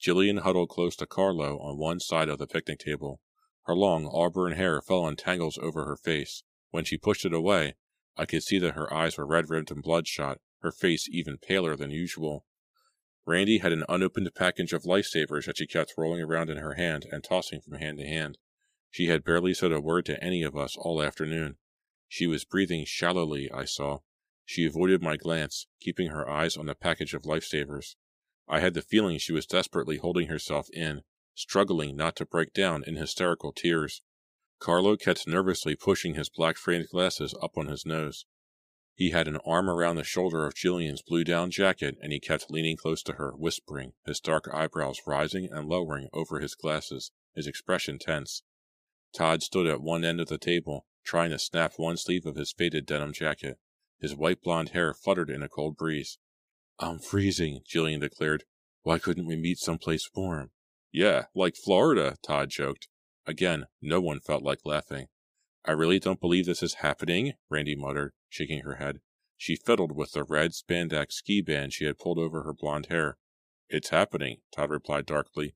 Jillian 0.00 0.40
huddled 0.40 0.68
close 0.68 0.96
to 0.96 1.06
Carlo 1.06 1.58
on 1.58 1.78
one 1.78 2.00
side 2.00 2.28
of 2.28 2.38
the 2.38 2.46
picnic 2.46 2.78
table. 2.78 3.20
Her 3.66 3.76
long 3.76 4.06
auburn 4.06 4.52
hair 4.52 4.80
fell 4.80 5.06
in 5.06 5.16
tangles 5.16 5.58
over 5.58 5.84
her 5.84 5.96
face. 5.96 6.42
When 6.70 6.84
she 6.84 6.98
pushed 6.98 7.24
it 7.24 7.34
away, 7.34 7.74
I 8.16 8.26
could 8.26 8.42
see 8.42 8.58
that 8.58 8.74
her 8.74 8.92
eyes 8.92 9.16
were 9.16 9.26
red 9.26 9.50
rimmed 9.50 9.70
and 9.70 9.82
bloodshot, 9.82 10.40
her 10.60 10.72
face 10.72 11.08
even 11.10 11.38
paler 11.38 11.76
than 11.76 11.90
usual. 11.90 12.44
Randy 13.24 13.58
had 13.58 13.72
an 13.72 13.84
unopened 13.88 14.30
package 14.34 14.72
of 14.72 14.84
lifesavers 14.84 15.46
that 15.46 15.58
she 15.58 15.66
kept 15.66 15.94
rolling 15.96 16.22
around 16.22 16.50
in 16.50 16.56
her 16.56 16.74
hand 16.74 17.06
and 17.10 17.22
tossing 17.22 17.60
from 17.60 17.74
hand 17.74 17.98
to 17.98 18.06
hand. 18.06 18.38
She 18.90 19.06
had 19.06 19.24
barely 19.24 19.54
said 19.54 19.72
a 19.72 19.80
word 19.80 20.06
to 20.06 20.22
any 20.22 20.42
of 20.42 20.56
us 20.56 20.76
all 20.76 21.02
afternoon. 21.02 21.56
She 22.08 22.26
was 22.26 22.44
breathing 22.44 22.84
shallowly, 22.84 23.50
I 23.50 23.64
saw. 23.64 24.00
She 24.44 24.66
avoided 24.66 25.02
my 25.02 25.16
glance, 25.16 25.66
keeping 25.80 26.08
her 26.08 26.28
eyes 26.28 26.56
on 26.56 26.66
the 26.66 26.74
package 26.74 27.14
of 27.14 27.22
lifesavers. 27.24 27.96
I 28.48 28.60
had 28.60 28.74
the 28.74 28.82
feeling 28.82 29.18
she 29.18 29.32
was 29.32 29.46
desperately 29.46 29.98
holding 29.98 30.26
herself 30.26 30.68
in, 30.72 31.02
struggling 31.34 31.96
not 31.96 32.16
to 32.16 32.26
break 32.26 32.52
down 32.52 32.84
in 32.84 32.96
hysterical 32.96 33.52
tears. 33.52 34.02
Carlo 34.58 34.96
kept 34.96 35.26
nervously 35.26 35.74
pushing 35.76 36.14
his 36.14 36.28
black 36.28 36.56
framed 36.56 36.88
glasses 36.88 37.34
up 37.40 37.56
on 37.56 37.68
his 37.68 37.86
nose. 37.86 38.26
He 38.94 39.10
had 39.10 39.26
an 39.26 39.38
arm 39.46 39.70
around 39.70 39.96
the 39.96 40.04
shoulder 40.04 40.46
of 40.46 40.54
Jillian's 40.54 41.02
blue 41.02 41.24
down 41.24 41.50
jacket, 41.50 41.96
and 42.02 42.12
he 42.12 42.20
kept 42.20 42.50
leaning 42.50 42.76
close 42.76 43.02
to 43.04 43.14
her, 43.14 43.32
whispering, 43.32 43.94
his 44.06 44.20
dark 44.20 44.48
eyebrows 44.52 45.00
rising 45.06 45.48
and 45.50 45.68
lowering 45.68 46.08
over 46.12 46.40
his 46.40 46.54
glasses, 46.54 47.10
his 47.34 47.46
expression 47.46 47.98
tense. 47.98 48.42
Todd 49.14 49.42
stood 49.42 49.66
at 49.66 49.80
one 49.80 50.04
end 50.04 50.20
of 50.20 50.28
the 50.28 50.38
table, 50.38 50.86
trying 51.04 51.30
to 51.30 51.38
snap 51.38 51.74
one 51.76 51.96
sleeve 51.96 52.26
of 52.26 52.36
his 52.36 52.52
faded 52.52 52.86
denim 52.86 53.12
jacket. 53.12 53.58
His 54.00 54.14
white 54.14 54.42
blonde 54.42 54.70
hair 54.70 54.94
fluttered 54.94 55.30
in 55.30 55.42
a 55.42 55.48
cold 55.48 55.76
breeze. 55.76 56.18
I'm 56.78 56.98
freezing, 56.98 57.60
Jillian 57.68 58.00
declared. 58.00 58.44
Why 58.82 58.98
couldn't 58.98 59.26
we 59.26 59.36
meet 59.36 59.58
someplace 59.58 60.08
warm? 60.14 60.50
Yeah, 60.90 61.26
like 61.34 61.56
Florida, 61.56 62.16
Todd 62.22 62.50
joked. 62.50 62.88
Again, 63.26 63.66
no 63.80 64.00
one 64.00 64.20
felt 64.20 64.42
like 64.42 64.60
laughing. 64.64 65.06
I 65.64 65.72
really 65.72 66.00
don't 66.00 66.20
believe 66.20 66.46
this 66.46 66.62
is 66.62 66.74
happening, 66.74 67.34
Randy 67.48 67.76
muttered, 67.76 68.12
shaking 68.28 68.60
her 68.60 68.76
head. 68.76 69.00
She 69.36 69.56
fiddled 69.56 69.92
with 69.92 70.12
the 70.12 70.24
red 70.24 70.52
spandex 70.52 71.12
ski 71.12 71.40
band 71.40 71.72
she 71.72 71.84
had 71.84 71.98
pulled 71.98 72.18
over 72.18 72.42
her 72.42 72.52
blonde 72.52 72.86
hair. 72.86 73.16
It's 73.68 73.90
happening, 73.90 74.38
Todd 74.54 74.70
replied 74.70 75.06
darkly. 75.06 75.54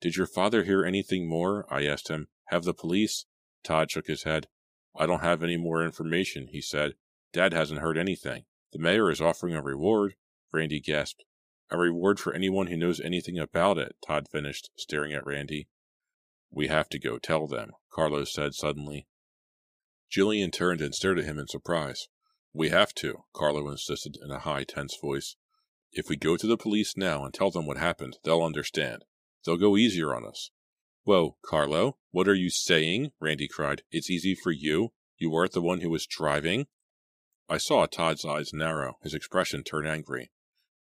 Did 0.00 0.16
your 0.16 0.26
father 0.26 0.64
hear 0.64 0.84
anything 0.84 1.28
more? 1.28 1.64
I 1.72 1.86
asked 1.86 2.08
him. 2.08 2.28
Have 2.46 2.64
the 2.64 2.74
police? 2.74 3.24
Todd 3.64 3.90
shook 3.90 4.08
his 4.08 4.24
head. 4.24 4.48
I 4.96 5.06
don't 5.06 5.22
have 5.22 5.42
any 5.42 5.56
more 5.56 5.82
information, 5.82 6.48
he 6.48 6.60
said. 6.60 6.94
Dad 7.32 7.52
hasn't 7.52 7.80
heard 7.80 7.98
anything. 7.98 8.44
The 8.72 8.78
mayor 8.78 9.10
is 9.10 9.20
offering 9.20 9.54
a 9.54 9.62
reward. 9.62 10.16
Randy 10.52 10.80
gasped. 10.80 11.24
A 11.70 11.78
reward 11.78 12.20
for 12.20 12.32
anyone 12.32 12.68
who 12.68 12.76
knows 12.76 13.00
anything 13.00 13.38
about 13.38 13.78
it, 13.78 13.96
Todd 14.06 14.28
finished, 14.30 14.70
staring 14.76 15.12
at 15.12 15.26
Randy. 15.26 15.68
We 16.50 16.68
have 16.68 16.88
to 16.90 16.98
go 16.98 17.18
tell 17.18 17.46
them, 17.46 17.72
Carlos 17.90 18.32
said 18.32 18.54
suddenly. 18.54 19.06
Jillian 20.10 20.52
turned 20.52 20.80
and 20.80 20.94
stared 20.94 21.18
at 21.18 21.24
him 21.24 21.38
in 21.38 21.48
surprise. 21.48 22.08
We 22.52 22.70
have 22.70 22.94
to, 22.94 23.24
Carlo 23.34 23.68
insisted 23.68 24.16
in 24.22 24.30
a 24.30 24.38
high, 24.38 24.64
tense 24.64 24.96
voice. 25.00 25.36
If 25.92 26.08
we 26.08 26.16
go 26.16 26.36
to 26.36 26.46
the 26.46 26.56
police 26.56 26.96
now 26.96 27.24
and 27.24 27.34
tell 27.34 27.50
them 27.50 27.66
what 27.66 27.76
happened, 27.76 28.18
they'll 28.24 28.42
understand. 28.42 29.04
They'll 29.44 29.56
go 29.56 29.76
easier 29.76 30.14
on 30.14 30.26
us. 30.26 30.50
Whoa, 31.04 31.36
Carlo, 31.44 31.98
what 32.10 32.28
are 32.28 32.34
you 32.34 32.50
saying? 32.50 33.12
Randy 33.20 33.48
cried. 33.48 33.82
It's 33.90 34.10
easy 34.10 34.34
for 34.34 34.50
you? 34.50 34.92
You 35.18 35.30
weren't 35.30 35.52
the 35.52 35.62
one 35.62 35.80
who 35.80 35.90
was 35.90 36.06
driving? 36.06 36.66
I 37.48 37.58
saw 37.58 37.86
Todd's 37.86 38.24
eyes 38.24 38.52
narrow, 38.52 38.98
his 39.02 39.14
expression 39.14 39.62
turn 39.62 39.86
angry. 39.86 40.30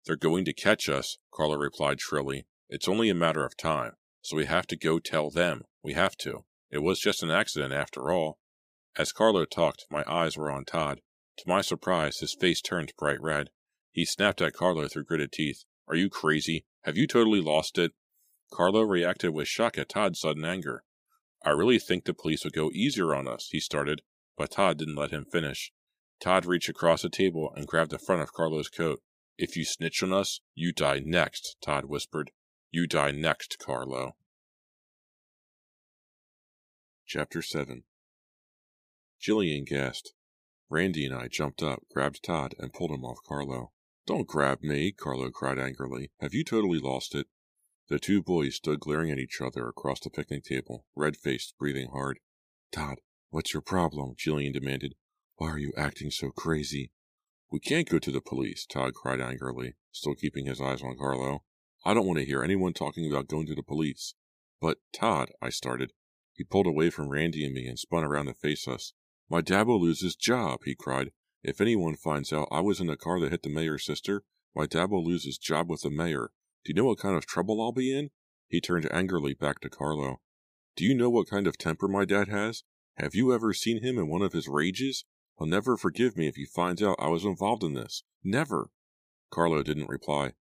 They're 0.07 0.17
going 0.17 0.45
to 0.47 0.53
catch 0.53 0.89
us, 0.89 1.19
Carlo 1.33 1.57
replied 1.57 2.01
shrilly. 2.01 2.47
It's 2.69 2.89
only 2.89 3.11
a 3.11 3.15
matter 3.15 3.45
of 3.45 3.57
time, 3.57 3.93
so 4.23 4.37
we 4.37 4.47
have 4.47 4.67
to 4.69 4.77
go 4.77 4.99
tell 4.99 5.31
them. 5.31 5.65
We 5.83 5.93
have 5.93 6.17
to. 6.19 6.45
It 6.71 6.83
was 6.83 7.01
just 7.01 7.23
an 7.23 7.31
accident 7.31 7.75
after 7.75 8.11
all. 8.11 8.39
As 8.97 9.11
Carlo 9.11 9.45
talked, 9.45 9.87
my 9.91 10.05
eyes 10.07 10.37
were 10.37 10.51
on 10.51 10.65
Todd. 10.65 11.01
To 11.39 11.49
my 11.49 11.63
surprise, 11.63 12.19
his 12.19 12.33
face 12.33 12.61
turned 12.61 12.93
bright 12.97 13.21
red. 13.21 13.51
He 13.91 14.05
snapped 14.05 14.41
at 14.41 14.53
Carlo 14.53 14.87
through 14.87 15.05
gritted 15.05 15.33
teeth. 15.33 15.65
Are 15.89 15.97
you 15.97 16.09
crazy? 16.09 16.65
Have 16.83 16.97
you 16.97 17.09
totally 17.09 17.41
lost 17.41 17.77
it? 17.77 17.93
Carlo 18.53 18.83
reacted 18.83 19.35
with 19.35 19.49
shock 19.49 19.77
at 19.79 19.89
Todd's 19.89 20.21
sudden 20.21 20.45
anger. 20.45 20.85
I 21.45 21.51
really 21.51 21.81
think 21.81 22.05
the 22.05 22.15
police 22.15 22.45
would 22.45 22.53
go 22.53 22.71
easier 22.73 23.15
on 23.15 23.27
us, 23.27 23.49
he 23.51 23.59
started, 23.59 24.03
but 24.37 24.53
Todd 24.53 24.79
didn't 24.79 24.95
let 24.95 25.11
him 25.11 25.25
finish. 25.25 25.73
Todd 26.21 26.47
reached 26.47 26.69
across 26.69 27.03
the 27.03 27.11
table 27.11 27.53
and 27.57 27.67
grabbed 27.67 27.91
the 27.91 27.99
front 27.99 28.23
of 28.23 28.33
Carlo's 28.33 28.69
coat. 28.69 29.01
If 29.37 29.57
you 29.57 29.65
snitch 29.65 30.05
on 30.05 30.13
us, 30.13 30.41
you 30.55 30.73
die 30.73 31.01
next, 31.05 31.57
Todd 31.61 31.87
whispered. 31.87 32.31
You 32.71 32.87
die 32.87 33.11
next, 33.11 33.59
Carlo. 33.59 34.15
Chapter 37.07 37.43
7 37.43 37.83
Jillian 39.27 39.65
gasped. 39.65 40.13
Randy 40.69 41.07
and 41.07 41.15
I 41.15 41.29
jumped 41.29 41.63
up, 41.63 41.85
grabbed 41.91 42.23
Todd, 42.23 42.55
and 42.59 42.75
pulled 42.75 42.91
him 42.91 43.07
off 43.07 43.23
Carlo. 43.27 43.73
Don't 44.07 44.29
grab 44.29 44.63
me, 44.63 44.93
Carlo 44.93 45.31
cried 45.31 45.59
angrily. 45.59 46.11
Have 46.21 46.35
you 46.35 46.45
totally 46.45 46.79
lost 46.79 47.15
it? 47.15 47.27
The 47.89 47.99
two 47.99 48.23
boys 48.23 48.57
stood 48.57 48.81
glaring 48.81 49.11
at 49.11 49.19
each 49.19 49.41
other 49.41 49.67
across 49.67 50.01
the 50.01 50.11
picnic 50.11 50.45
table, 50.45 50.85
red 50.95 51.17
faced, 51.17 51.55
breathing 51.59 51.89
hard. 51.91 52.19
Todd, 52.71 52.99
what's 53.31 53.55
your 53.55 53.63
problem? 53.63 54.15
Jillian 54.15 54.53
demanded. 54.53 54.95
Why 55.37 55.49
are 55.53 55.59
you 55.59 55.73
acting 55.75 56.11
so 56.11 56.31
crazy? 56.31 56.93
We 57.51 57.61
can't 57.61 57.89
go 57.89 57.99
to 57.99 58.13
the 58.13 58.21
police, 58.21 58.67
Todd 58.67 58.93
cried 58.93 59.23
angrily, 59.23 59.75
still 59.91 60.15
keeping 60.15 60.45
his 60.45 60.61
eyes 60.61 60.83
on 60.83 60.99
Carlo. 60.99 61.45
I 61.83 61.95
don't 61.95 62.07
want 62.07 62.19
to 62.19 62.27
hear 62.27 62.43
anyone 62.43 62.75
talking 62.75 63.11
about 63.11 63.29
going 63.29 63.47
to 63.47 63.55
the 63.55 63.63
police. 63.63 64.13
But, 64.61 64.81
Todd, 64.93 65.31
I 65.41 65.49
started. 65.49 65.93
He 66.35 66.45
pulled 66.45 66.67
away 66.67 66.91
from 66.91 67.09
Randy 67.09 67.43
and 67.47 67.55
me 67.55 67.67
and 67.67 67.79
spun 67.79 68.05
around 68.05 68.27
to 68.27 68.35
face 68.35 68.69
us. 68.69 68.93
My 69.31 69.41
dad 69.41 69.67
will 69.67 69.81
lose 69.81 70.03
his 70.03 70.17
job, 70.17 70.61
he 70.65 70.75
cried. 70.75 71.11
If 71.43 71.61
anyone 71.61 71.97
finds 71.97 72.33
out 72.33 72.49
I 72.51 72.61
was 72.61 72.81
in 72.81 72.87
the 72.87 72.97
car 72.97 73.21
that 73.21 73.31
hit 73.31 73.43
the 73.43 73.51
mayor's 73.51 73.85
sister, 73.85 74.23
my 74.55 74.67
dad 74.67 74.91
will 74.91 75.05
lose 75.05 75.25
his 75.25 75.39
job 75.39 75.69
with 75.69 75.83
the 75.83 75.91
mayor. 75.91 76.31
Do 76.65 76.71
you 76.71 76.75
know 76.75 76.85
what 76.85 76.99
kind 76.99 77.17
of 77.17 77.27
trouble 77.27 77.61
I'll 77.61 77.73
be 77.73 77.97
in? 77.97 78.11
He 78.49 78.61
turned 78.61 78.91
angrily 78.93 79.35
back 79.35 79.61
to 79.61 79.71
Carlo. 79.71 80.21
Do 80.77 80.85
you 80.85 80.95
know 80.95 81.11
what 81.11 81.29
kind 81.29 81.47
of 81.47 81.59
temper 81.59 81.89
my 81.89 82.05
dad 82.05 82.29
has? 82.29 82.65
Have 82.97 83.15
you 83.15 83.33
ever 83.33 83.53
seen 83.53 83.83
him 83.83 83.99
in 83.99 84.09
one 84.09 84.23
of 84.23 84.33
his 84.33 84.49
rages? 84.49 85.05
He'll 85.39 85.49
never 85.49 85.77
forgive 85.77 86.17
me 86.17 86.29
if 86.29 86.37
he 86.37 86.47
finds 86.47 86.83
out 86.83 86.97
I 86.99 87.09
was 87.09 87.25
involved 87.25 87.65
in 87.65 87.75
this. 87.75 88.05
Never. 88.23 88.71
Carlo 89.31 89.63
didn't 89.63 89.89
reply. 89.89 90.33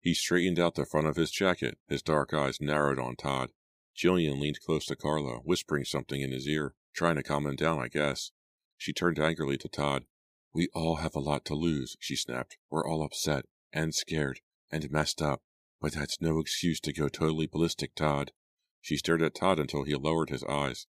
He 0.00 0.14
straightened 0.14 0.58
out 0.58 0.74
the 0.74 0.84
front 0.84 1.06
of 1.06 1.16
his 1.16 1.30
jacket. 1.30 1.78
His 1.88 2.02
dark 2.02 2.34
eyes 2.34 2.60
narrowed 2.60 2.98
on 2.98 3.16
Todd. 3.16 3.50
Jillian 3.96 4.40
leaned 4.40 4.60
close 4.60 4.86
to 4.86 4.96
Carlo, 4.96 5.40
whispering 5.44 5.84
something 5.84 6.20
in 6.20 6.32
his 6.32 6.48
ear, 6.48 6.74
trying 6.94 7.16
to 7.16 7.22
calm 7.22 7.46
him 7.46 7.56
down, 7.56 7.78
I 7.78 7.88
guess. 7.88 8.30
She 8.76 8.92
turned 8.92 9.18
angrily 9.18 9.56
to 9.58 9.68
Todd. 9.68 10.04
We 10.52 10.68
all 10.74 10.96
have 10.96 11.14
a 11.14 11.20
lot 11.20 11.44
to 11.46 11.54
lose, 11.54 11.96
she 12.00 12.16
snapped. 12.16 12.56
We're 12.70 12.86
all 12.86 13.02
upset, 13.02 13.44
and 13.72 13.94
scared, 13.94 14.40
and 14.70 14.90
messed 14.90 15.22
up. 15.22 15.42
But 15.80 15.92
that's 15.92 16.20
no 16.20 16.38
excuse 16.38 16.80
to 16.80 16.92
go 16.92 17.08
totally 17.08 17.46
ballistic, 17.46 17.94
Todd. 17.94 18.32
She 18.80 18.96
stared 18.96 19.22
at 19.22 19.34
Todd 19.34 19.58
until 19.58 19.84
he 19.84 19.94
lowered 19.94 20.30
his 20.30 20.44
eyes. 20.44 20.86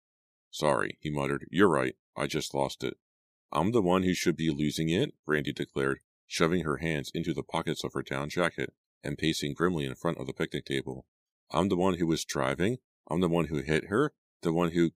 Sorry, 0.52 0.98
he 1.00 1.10
muttered. 1.10 1.48
You're 1.52 1.70
right. 1.70 1.96
I 2.16 2.28
just 2.28 2.54
lost 2.54 2.84
it. 2.84 2.98
I'm 3.52 3.72
the 3.72 3.82
one 3.82 4.04
who 4.04 4.14
should 4.14 4.36
be 4.36 4.50
losing 4.50 4.90
it, 4.90 5.14
Randy 5.26 5.52
declared, 5.52 6.00
shoving 6.28 6.64
her 6.64 6.78
hands 6.78 7.12
into 7.14 7.34
the 7.34 7.44
pockets 7.44 7.84
of 7.84 7.94
her 7.94 8.04
down 8.04 8.30
jacket 8.30 8.74
and 9.04 9.18
pacing 9.18 9.54
grimly 9.54 9.86
in 9.86 9.96
front 9.96 10.18
of 10.18 10.28
the 10.28 10.34
picnic 10.34 10.66
table. 10.66 11.06
I'm 11.52 11.70
the 11.70 11.78
one 11.78 11.96
who 11.96 12.08
was 12.08 12.26
driving. 12.26 12.78
I'm 13.10 13.22
the 13.22 13.30
one 13.30 13.46
who 13.46 13.62
hit 13.62 13.86
her. 13.86 14.14
The 14.42 14.54
one 14.54 14.72
who 14.72 14.92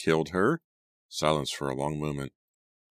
killed 0.00 0.30
her. 0.30 0.60
Silence 1.08 1.50
for 1.50 1.68
a 1.68 1.74
long 1.74 2.00
moment. 2.00 2.32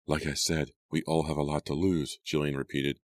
Like 0.07 0.25
I 0.25 0.33
said, 0.33 0.72
we 0.91 1.03
all 1.03 1.24
have 1.24 1.38
a 1.38 1.43
lot 1.43 1.65
to 1.65 1.74
lose, 1.74 2.19
Jillian 2.25 2.57
repeated. 2.57 3.00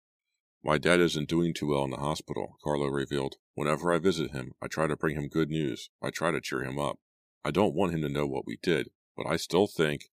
My 0.65 0.79
dad 0.79 1.01
isn't 1.01 1.29
doing 1.29 1.55
too 1.55 1.69
well 1.69 1.85
in 1.85 1.91
the 1.91 1.97
hospital, 1.97 2.57
Carlo 2.63 2.87
revealed. 2.87 3.37
Whenever 3.55 3.93
I 3.93 3.99
visit 3.99 4.33
him, 4.33 4.53
I 4.61 4.67
try 4.67 4.87
to 4.87 4.97
bring 4.97 5.17
him 5.17 5.29
good 5.29 5.51
news. 5.51 5.91
I 6.03 6.11
try 6.11 6.31
to 6.31 6.41
cheer 6.41 6.63
him 6.63 6.79
up. 6.79 6.99
I 7.45 7.51
don't 7.51 7.75
want 7.75 7.93
him 7.93 8.03
to 8.03 8.09
know 8.09 8.27
what 8.27 8.47
we 8.47 8.59
did, 8.63 8.89
but 9.17 9.27
I 9.27 9.37
still 9.37 9.67
think 9.67 10.11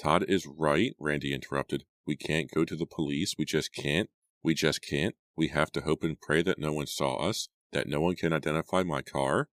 Todd 0.00 0.24
is 0.28 0.46
right, 0.46 0.94
Randy 0.98 1.34
interrupted. 1.34 1.84
We 2.06 2.16
can't 2.16 2.50
go 2.50 2.64
to 2.64 2.76
the 2.76 2.86
police. 2.86 3.34
We 3.38 3.44
just 3.44 3.74
can't. 3.74 4.08
We 4.42 4.54
just 4.54 4.80
can't. 4.82 5.14
We 5.36 5.48
have 5.48 5.70
to 5.72 5.82
hope 5.82 6.02
and 6.02 6.20
pray 6.20 6.42
that 6.42 6.58
no 6.58 6.72
one 6.72 6.86
saw 6.86 7.16
us, 7.16 7.48
that 7.72 7.88
no 7.88 8.00
one 8.00 8.16
can 8.16 8.32
identify 8.32 8.82
my 8.82 9.02
car. 9.02 9.48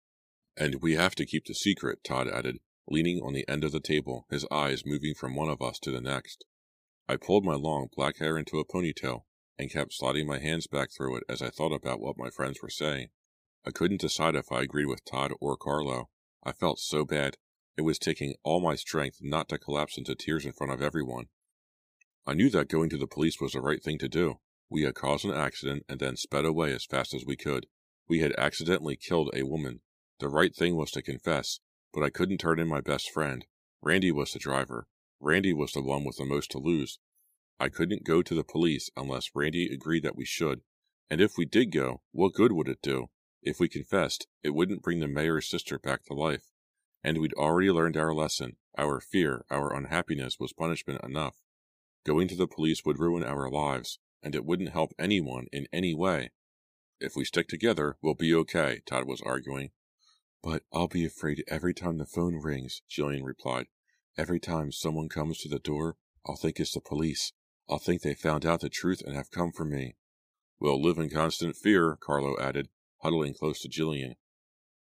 And 0.55 0.81
we 0.81 0.95
have 0.95 1.15
to 1.15 1.25
keep 1.25 1.45
the 1.45 1.53
secret, 1.53 2.03
Todd 2.03 2.27
added, 2.27 2.59
leaning 2.89 3.21
on 3.21 3.33
the 3.33 3.47
end 3.47 3.63
of 3.63 3.71
the 3.71 3.79
table, 3.79 4.25
his 4.29 4.45
eyes 4.51 4.85
moving 4.85 5.13
from 5.13 5.35
one 5.35 5.49
of 5.49 5.61
us 5.61 5.79
to 5.79 5.91
the 5.91 6.01
next. 6.01 6.45
I 7.07 7.17
pulled 7.17 7.45
my 7.45 7.55
long 7.55 7.87
black 7.95 8.17
hair 8.17 8.37
into 8.37 8.59
a 8.59 8.65
ponytail 8.65 9.21
and 9.57 9.71
kept 9.71 9.93
sliding 9.93 10.27
my 10.27 10.39
hands 10.39 10.67
back 10.67 10.89
through 10.91 11.17
it 11.17 11.23
as 11.27 11.41
I 11.41 11.49
thought 11.49 11.73
about 11.73 11.99
what 11.99 12.17
my 12.17 12.29
friends 12.29 12.59
were 12.61 12.69
saying. 12.69 13.09
I 13.65 13.71
couldn't 13.71 14.01
decide 14.01 14.35
if 14.35 14.51
I 14.51 14.61
agreed 14.61 14.85
with 14.85 15.03
Todd 15.05 15.33
or 15.41 15.57
Carlo. 15.57 16.09
I 16.43 16.53
felt 16.53 16.79
so 16.79 17.03
bad. 17.05 17.35
It 17.77 17.81
was 17.81 17.99
taking 17.99 18.35
all 18.43 18.61
my 18.61 18.75
strength 18.75 19.17
not 19.21 19.49
to 19.49 19.57
collapse 19.57 19.97
into 19.97 20.15
tears 20.15 20.45
in 20.45 20.53
front 20.53 20.71
of 20.71 20.81
everyone. 20.81 21.25
I 22.25 22.33
knew 22.33 22.49
that 22.51 22.69
going 22.69 22.89
to 22.91 22.97
the 22.97 23.07
police 23.07 23.41
was 23.41 23.53
the 23.53 23.61
right 23.61 23.83
thing 23.83 23.97
to 23.99 24.07
do. 24.07 24.39
We 24.69 24.83
had 24.83 24.95
caused 24.95 25.25
an 25.25 25.33
accident 25.33 25.83
and 25.89 25.99
then 25.99 26.15
sped 26.15 26.45
away 26.45 26.71
as 26.73 26.85
fast 26.85 27.13
as 27.13 27.25
we 27.25 27.35
could. 27.35 27.65
We 28.07 28.19
had 28.19 28.33
accidentally 28.37 28.95
killed 28.95 29.31
a 29.33 29.43
woman. 29.43 29.81
The 30.19 30.29
right 30.29 30.55
thing 30.55 30.75
was 30.75 30.91
to 30.91 31.01
confess, 31.01 31.59
but 31.93 32.03
I 32.03 32.09
couldn't 32.09 32.37
turn 32.37 32.59
in 32.59 32.67
my 32.67 32.81
best 32.81 33.09
friend. 33.09 33.45
Randy 33.81 34.11
was 34.11 34.33
the 34.33 34.39
driver. 34.39 34.87
Randy 35.19 35.53
was 35.53 35.73
the 35.73 35.81
one 35.81 36.03
with 36.03 36.17
the 36.17 36.25
most 36.25 36.51
to 36.51 36.59
lose. 36.59 36.99
I 37.59 37.69
couldn't 37.69 38.05
go 38.05 38.21
to 38.21 38.35
the 38.35 38.43
police 38.43 38.89
unless 38.95 39.31
Randy 39.35 39.73
agreed 39.73 40.03
that 40.03 40.15
we 40.15 40.25
should. 40.25 40.61
And 41.09 41.19
if 41.19 41.37
we 41.37 41.45
did 41.45 41.71
go, 41.71 42.01
what 42.11 42.33
good 42.33 42.51
would 42.51 42.67
it 42.67 42.81
do? 42.81 43.07
If 43.41 43.59
we 43.59 43.67
confessed, 43.67 44.27
it 44.43 44.53
wouldn't 44.53 44.81
bring 44.81 44.99
the 44.99 45.07
mayor's 45.07 45.49
sister 45.49 45.79
back 45.79 46.03
to 46.05 46.13
life 46.13 46.49
and 47.03 47.19
we'd 47.19 47.33
already 47.33 47.71
learned 47.71 47.97
our 47.97 48.13
lesson. 48.13 48.55
Our 48.77 48.99
fear, 48.99 49.45
our 49.49 49.73
unhappiness 49.73 50.39
was 50.39 50.53
punishment 50.53 51.03
enough. 51.03 51.35
Going 52.05 52.27
to 52.29 52.35
the 52.35 52.47
police 52.47 52.85
would 52.85 52.99
ruin 52.99 53.23
our 53.23 53.49
lives, 53.49 53.99
and 54.23 54.35
it 54.35 54.45
wouldn't 54.45 54.69
help 54.69 54.93
anyone 54.99 55.47
in 55.51 55.67
any 55.71 55.93
way. 55.93 56.31
If 56.99 57.15
we 57.15 57.25
stick 57.25 57.47
together, 57.47 57.97
we'll 58.01 58.15
be 58.15 58.33
okay, 58.33 58.81
Todd 58.85 59.05
was 59.05 59.21
arguing. 59.21 59.71
But 60.41 60.63
I'll 60.71 60.87
be 60.87 61.05
afraid 61.05 61.43
every 61.47 61.73
time 61.73 61.97
the 61.97 62.05
phone 62.05 62.35
rings, 62.35 62.81
Jillian 62.89 63.25
replied. 63.25 63.67
Every 64.17 64.39
time 64.39 64.71
someone 64.71 65.09
comes 65.09 65.39
to 65.39 65.49
the 65.49 65.59
door, 65.59 65.97
I'll 66.25 66.35
think 66.35 66.59
it's 66.59 66.73
the 66.73 66.81
police. 66.81 67.33
I'll 67.69 67.79
think 67.79 68.01
they 68.01 68.13
found 68.13 68.45
out 68.45 68.61
the 68.61 68.69
truth 68.69 69.01
and 69.05 69.15
have 69.15 69.31
come 69.31 69.51
for 69.51 69.65
me. 69.65 69.95
We'll 70.59 70.81
live 70.81 70.97
in 70.97 71.09
constant 71.09 71.55
fear, 71.55 71.97
Carlo 72.01 72.35
added, 72.39 72.69
huddling 73.01 73.33
close 73.33 73.61
to 73.61 73.69
Jillian. 73.69 74.15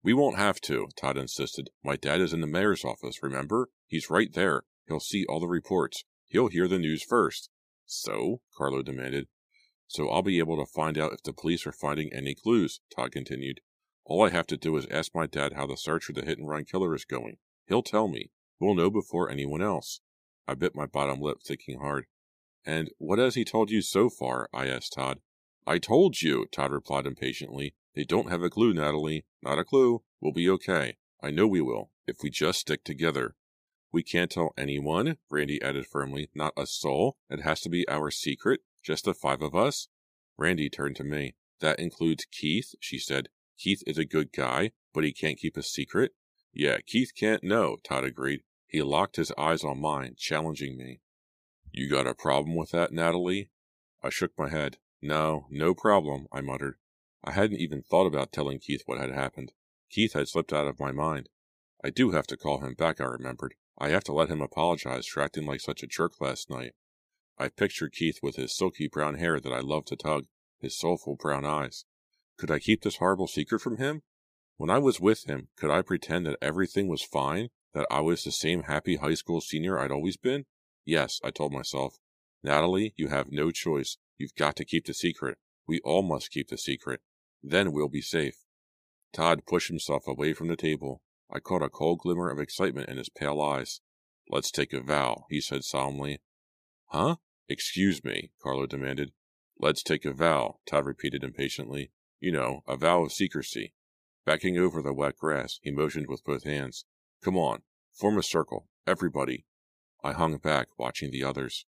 We 0.02 0.14
won't 0.14 0.38
have 0.38 0.61
to, 0.62 0.88
Todd 0.97 1.17
insisted. 1.17 1.71
My 1.85 1.97
dad 1.97 2.21
is 2.21 2.33
in 2.33 2.40
the 2.40 2.47
mayor's 2.47 2.85
office, 2.85 3.23
remember? 3.23 3.69
He's 3.87 4.11
right 4.11 4.33
there. 4.33 4.62
He'll 4.87 5.00
see 5.00 5.26
all 5.26 5.40
the 5.40 5.49
reports. 5.49 6.05
He'll 6.26 6.49
hear 6.49 6.69
the 6.69 6.78
news 6.78 7.02
first. 7.02 7.50
So? 7.85 8.40
Carlo 8.57 8.83
demanded. 8.83 9.28
So 9.87 10.09
I'll 10.09 10.23
be 10.23 10.38
able 10.38 10.57
to 10.59 10.71
find 10.71 10.99
out 10.99 11.12
if 11.12 11.23
the 11.23 11.33
police 11.33 11.67
are 11.67 11.73
finding 11.73 12.12
any 12.12 12.35
clues, 12.35 12.81
Todd 12.95 13.12
continued. 13.12 13.61
All 14.08 14.24
I 14.24 14.30
have 14.30 14.46
to 14.46 14.56
do 14.56 14.74
is 14.78 14.86
ask 14.90 15.14
my 15.14 15.26
dad 15.26 15.52
how 15.52 15.66
the 15.66 15.76
search 15.76 16.04
for 16.04 16.14
the 16.14 16.24
hit 16.24 16.38
and 16.38 16.48
run 16.48 16.64
killer 16.64 16.94
is 16.94 17.04
going. 17.04 17.36
He'll 17.66 17.82
tell 17.82 18.08
me. 18.08 18.30
We'll 18.58 18.74
know 18.74 18.88
before 18.88 19.28
anyone 19.28 19.60
else. 19.60 20.00
I 20.48 20.54
bit 20.54 20.74
my 20.74 20.86
bottom 20.86 21.20
lip, 21.20 21.42
thinking 21.44 21.78
hard. 21.78 22.06
And 22.64 22.88
what 22.96 23.18
has 23.18 23.34
he 23.34 23.44
told 23.44 23.70
you 23.70 23.82
so 23.82 24.08
far? 24.08 24.48
I 24.50 24.66
asked 24.66 24.94
Todd. 24.94 25.18
I 25.66 25.76
told 25.76 26.22
you, 26.22 26.46
Todd 26.50 26.72
replied 26.72 27.06
impatiently. 27.06 27.74
They 27.94 28.04
don't 28.04 28.30
have 28.30 28.42
a 28.42 28.48
clue, 28.48 28.72
Natalie. 28.72 29.26
Not 29.42 29.58
a 29.58 29.64
clue. 29.64 30.02
We'll 30.22 30.32
be 30.32 30.48
okay. 30.48 30.96
I 31.22 31.30
know 31.30 31.46
we 31.46 31.60
will, 31.60 31.90
if 32.06 32.22
we 32.22 32.30
just 32.30 32.60
stick 32.60 32.84
together. 32.84 33.34
We 33.92 34.02
can't 34.02 34.30
tell 34.30 34.54
anyone, 34.56 35.18
Randy 35.30 35.60
added 35.60 35.86
firmly. 35.86 36.30
Not 36.34 36.54
a 36.56 36.66
soul. 36.66 37.18
It 37.28 37.42
has 37.42 37.60
to 37.60 37.68
be 37.68 37.86
our 37.90 38.10
secret. 38.10 38.60
Just 38.82 39.04
the 39.04 39.12
five 39.12 39.42
of 39.42 39.54
us. 39.54 39.88
Randy 40.38 40.70
turned 40.70 40.96
to 40.96 41.04
me. 41.04 41.34
That 41.60 41.78
includes 41.78 42.26
Keith, 42.32 42.74
she 42.80 42.98
said. 42.98 43.28
Keith 43.58 43.82
is 43.86 43.98
a 43.98 44.04
good 44.04 44.32
guy, 44.32 44.72
but 44.94 45.04
he 45.04 45.12
can't 45.12 45.38
keep 45.38 45.56
a 45.56 45.62
secret. 45.62 46.12
Yeah, 46.52 46.78
Keith 46.86 47.12
can't 47.14 47.42
know, 47.42 47.76
Todd 47.82 48.04
agreed. 48.04 48.42
He 48.66 48.82
locked 48.82 49.16
his 49.16 49.32
eyes 49.36 49.64
on 49.64 49.80
mine, 49.80 50.14
challenging 50.16 50.76
me. 50.76 51.00
You 51.72 51.88
got 51.88 52.06
a 52.06 52.14
problem 52.14 52.54
with 52.54 52.70
that, 52.70 52.92
Natalie? 52.92 53.50
I 54.02 54.10
shook 54.10 54.32
my 54.38 54.48
head. 54.48 54.78
No, 55.02 55.46
no 55.50 55.74
problem, 55.74 56.26
I 56.32 56.40
muttered. 56.40 56.76
I 57.24 57.32
hadn't 57.32 57.60
even 57.60 57.82
thought 57.82 58.06
about 58.06 58.32
telling 58.32 58.58
Keith 58.58 58.82
what 58.86 58.98
had 58.98 59.10
happened. 59.10 59.52
Keith 59.90 60.12
had 60.12 60.28
slipped 60.28 60.52
out 60.52 60.68
of 60.68 60.80
my 60.80 60.92
mind. 60.92 61.28
I 61.84 61.90
do 61.90 62.10
have 62.12 62.26
to 62.28 62.36
call 62.36 62.60
him 62.60 62.74
back, 62.74 63.00
I 63.00 63.04
remembered. 63.04 63.54
I 63.78 63.88
have 63.90 64.04
to 64.04 64.12
let 64.12 64.28
him 64.28 64.40
apologize 64.40 65.06
for 65.06 65.22
acting 65.22 65.46
like 65.46 65.60
such 65.60 65.82
a 65.82 65.86
jerk 65.86 66.20
last 66.20 66.50
night. 66.50 66.72
I 67.38 67.48
pictured 67.48 67.92
Keith 67.92 68.18
with 68.22 68.36
his 68.36 68.56
silky 68.56 68.88
brown 68.88 69.14
hair 69.14 69.38
that 69.38 69.52
I 69.52 69.60
loved 69.60 69.88
to 69.88 69.96
tug, 69.96 70.26
his 70.60 70.76
soulful 70.76 71.16
brown 71.16 71.44
eyes. 71.44 71.84
Could 72.38 72.50
I 72.50 72.61
keep 72.61 72.83
this 72.83 72.97
horrible 72.97 73.26
secret 73.26 73.61
from 73.61 73.78
him? 73.78 74.02
When 74.57 74.71
I 74.71 74.78
was 74.78 75.00
with 75.00 75.25
him, 75.25 75.49
could 75.57 75.71
I 75.71 75.83
pretend 75.83 76.26
that 76.26 76.38
everything 76.40 76.88
was 76.88 77.02
fine, 77.02 77.50
that 77.75 77.87
I 77.90 78.00
was 78.00 78.23
the 78.23 78.33
same 78.33 78.62
happy 78.62 78.97
high 78.97 79.14
school 79.14 79.40
senior 79.40 79.78
I'd 79.78 79.90
always 79.90 80.16
been? 80.16 80.47
Yes, 80.85 81.21
I 81.23 81.30
told 81.30 81.52
myself. 81.52 81.97
Natalie, 82.42 82.95
you 82.97 83.09
have 83.09 83.33
no 83.33 83.50
choice. 83.50 83.99
You've 84.16 84.35
got 84.35 84.57
to 84.57 84.64
keep 84.64 84.87
the 84.87 84.95
secret. 84.95 85.38
We 85.66 85.80
all 85.85 86.02
must 86.02 86.30
keep 86.30 86.49
the 86.49 86.59
secret. 86.59 87.00
Then 87.42 87.73
we'll 87.73 87.88
be 87.88 88.00
safe. 88.00 88.45
Todd 89.12 89.42
pushed 89.47 89.68
himself 89.68 90.07
away 90.07 90.33
from 90.33 90.49
the 90.49 90.57
table. 90.57 91.02
I 91.30 91.40
caught 91.40 91.62
a 91.62 91.68
cold 91.68 92.00
glimmer 92.00 92.30
of 92.30 92.38
excitement 92.38 92.88
in 92.88 92.97
his 92.97 93.09
pale 93.09 93.40
eyes. 93.40 93.80
Let's 94.30 94.50
take 94.50 94.73
a 94.73 94.80
vow, 94.80 95.26
he 95.28 95.40
said 95.40 95.64
solemnly. 95.64 96.21
Huh? 96.87 97.16
Excuse 97.49 98.04
me, 98.04 98.30
Carlo 98.42 98.66
demanded. 98.66 99.12
Let's 99.59 99.83
take 99.83 100.04
a 100.04 100.12
vow, 100.12 100.59
Todd 100.66 100.87
repeated 100.87 101.25
impatiently. 101.25 101.90
You 102.20 102.32
know, 102.32 102.62
a 102.66 102.76
vow 102.76 103.04
of 103.04 103.12
secrecy. 103.12 103.72
Backing 104.25 104.58
over 104.58 104.82
the 104.82 104.92
wet 104.92 105.16
grass, 105.16 105.60
he 105.62 105.70
motioned 105.70 106.08
with 106.08 106.25
both 106.25 106.44
hands. 106.44 106.84
Come 107.22 107.37
on, 107.37 107.62
form 107.92 108.18
a 108.18 108.22
circle, 108.22 108.68
everybody. 108.87 109.46
I 110.02 110.12
hung 110.12 110.37
back, 110.38 110.68
watching 110.78 111.10
the 111.10 111.25
others. 111.25 111.64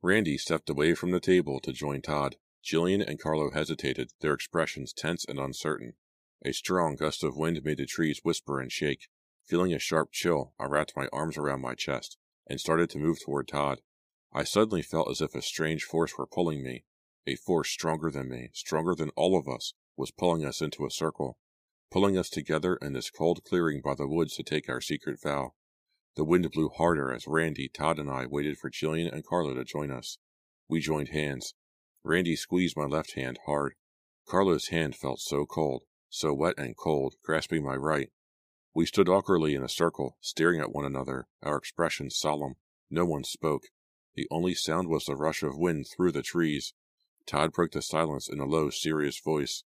Randy 0.00 0.38
stepped 0.38 0.70
away 0.70 0.94
from 0.94 1.10
the 1.10 1.20
table 1.20 1.60
to 1.60 1.72
join 1.72 2.02
Todd. 2.02 2.36
Jillian 2.64 3.06
and 3.06 3.20
Carlo 3.20 3.50
hesitated, 3.50 4.12
their 4.20 4.32
expressions 4.32 4.92
tense 4.92 5.24
and 5.24 5.38
uncertain. 5.38 5.94
A 6.44 6.52
strong 6.52 6.96
gust 6.96 7.22
of 7.22 7.36
wind 7.36 7.62
made 7.64 7.78
the 7.78 7.86
trees 7.86 8.20
whisper 8.22 8.58
and 8.58 8.72
shake. 8.72 9.08
Feeling 9.44 9.72
a 9.72 9.78
sharp 9.78 10.12
chill, 10.12 10.54
I 10.58 10.64
wrapped 10.64 10.96
my 10.96 11.08
arms 11.12 11.36
around 11.36 11.60
my 11.60 11.74
chest 11.74 12.16
and 12.46 12.58
started 12.60 12.90
to 12.90 12.98
move 12.98 13.18
toward 13.22 13.48
Todd. 13.48 13.80
I 14.32 14.44
suddenly 14.44 14.82
felt 14.82 15.10
as 15.10 15.20
if 15.20 15.34
a 15.34 15.42
strange 15.42 15.84
force 15.84 16.16
were 16.16 16.26
pulling 16.26 16.62
me. 16.62 16.84
A 17.26 17.36
force 17.36 17.70
stronger 17.70 18.10
than 18.10 18.28
me, 18.28 18.50
stronger 18.52 18.94
than 18.94 19.10
all 19.10 19.38
of 19.38 19.48
us, 19.48 19.74
was 19.96 20.10
pulling 20.10 20.44
us 20.44 20.60
into 20.60 20.84
a 20.84 20.90
circle, 20.90 21.38
pulling 21.90 22.18
us 22.18 22.28
together 22.28 22.76
in 22.82 22.94
this 22.94 23.10
cold 23.10 23.44
clearing 23.44 23.80
by 23.80 23.94
the 23.94 24.08
woods 24.08 24.34
to 24.36 24.42
take 24.42 24.68
our 24.68 24.80
secret 24.80 25.20
vow. 25.22 25.54
The 26.16 26.24
wind 26.24 26.50
blew 26.50 26.68
harder 26.68 27.12
as 27.12 27.28
Randy, 27.28 27.68
Todd, 27.68 27.98
and 27.98 28.10
I 28.10 28.26
waited 28.26 28.58
for 28.58 28.70
Jillian 28.70 29.12
and 29.12 29.24
Carlo 29.24 29.54
to 29.54 29.64
join 29.64 29.90
us. 29.90 30.18
We 30.68 30.80
joined 30.80 31.10
hands. 31.10 31.54
Randy 32.02 32.34
squeezed 32.34 32.76
my 32.76 32.86
left 32.86 33.12
hand 33.12 33.38
hard. 33.46 33.74
Carlo's 34.26 34.68
hand 34.68 34.96
felt 34.96 35.20
so 35.20 35.46
cold, 35.46 35.84
so 36.08 36.34
wet 36.34 36.54
and 36.58 36.76
cold, 36.76 37.14
grasping 37.24 37.64
my 37.64 37.76
right. 37.76 38.10
We 38.74 38.86
stood 38.86 39.08
awkwardly 39.08 39.54
in 39.54 39.62
a 39.62 39.68
circle, 39.68 40.16
staring 40.20 40.60
at 40.60 40.72
one 40.72 40.84
another, 40.84 41.28
our 41.42 41.56
expressions 41.56 42.16
solemn. 42.16 42.54
No 42.90 43.04
one 43.04 43.24
spoke. 43.24 43.64
The 44.14 44.26
only 44.30 44.54
sound 44.54 44.88
was 44.88 45.04
the 45.04 45.14
rush 45.14 45.42
of 45.42 45.56
wind 45.56 45.86
through 45.94 46.12
the 46.12 46.22
trees. 46.22 46.74
Todd 47.26 47.52
broke 47.52 47.72
the 47.72 47.82
silence 47.82 48.28
in 48.28 48.40
a 48.40 48.46
low, 48.46 48.70
serious 48.70 49.18
voice. 49.18 49.64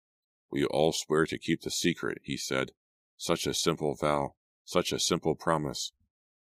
We 0.50 0.64
all 0.64 0.92
swear 0.92 1.26
to 1.26 1.38
keep 1.38 1.62
the 1.62 1.70
secret, 1.70 2.18
he 2.22 2.36
said. 2.36 2.72
Such 3.16 3.46
a 3.46 3.54
simple 3.54 3.94
vow, 3.94 4.34
such 4.64 4.92
a 4.92 4.98
simple 4.98 5.34
promise. 5.34 5.92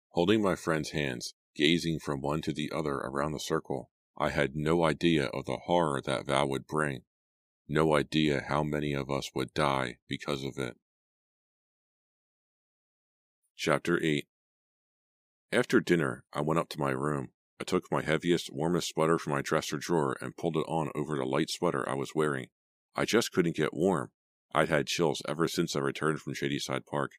Holding 0.10 0.42
my 0.42 0.56
friend's 0.56 0.92
hands, 0.92 1.34
gazing 1.56 2.00
from 2.00 2.22
one 2.22 2.42
to 2.42 2.54
the 2.54 2.72
other 2.72 2.96
around 2.96 3.32
the 3.32 3.40
circle, 3.40 3.92
I 4.18 4.30
had 4.30 4.56
no 4.56 4.84
idea 4.84 5.28
of 5.28 5.46
the 5.46 5.58
horror 5.66 6.02
that 6.02 6.26
vow 6.26 6.46
would 6.48 6.68
bring, 6.68 7.04
no 7.68 7.96
idea 7.96 8.46
how 8.48 8.64
many 8.64 8.94
of 8.94 9.10
us 9.10 9.32
would 9.34 9.54
die 9.54 9.98
because 10.08 10.44
of 10.44 10.58
it. 10.58 10.78
Chapter 13.56 14.02
8 14.04 14.28
After 15.52 15.80
dinner, 15.80 16.24
I 16.34 16.42
went 16.42 16.60
up 16.60 16.70
to 16.70 16.80
my 16.80 16.92
room. 16.92 17.30
I 17.62 17.64
took 17.64 17.92
my 17.92 18.02
heaviest, 18.02 18.52
warmest 18.52 18.90
sweater 18.90 19.20
from 19.20 19.34
my 19.34 19.44
dresser 19.44 19.78
drawer 19.78 20.18
and 20.20 20.36
pulled 20.36 20.58
it 20.58 20.66
on 20.68 20.90
over 20.96 21.16
the 21.16 21.26
light 21.26 21.52
sweater 21.52 21.88
I 21.88 21.94
was 21.94 22.16
wearing. 22.16 22.48
I 22.96 23.06
just 23.06 23.32
couldn't 23.32 23.56
get 23.56 23.72
warm. 23.72 24.10
I'd 24.52 24.70
had 24.70 24.88
chills 24.88 25.22
ever 25.30 25.48
since 25.48 25.76
I 25.76 25.80
returned 25.80 26.22
from 26.22 26.34
Shadyside 26.34 26.88
Park. 26.88 27.12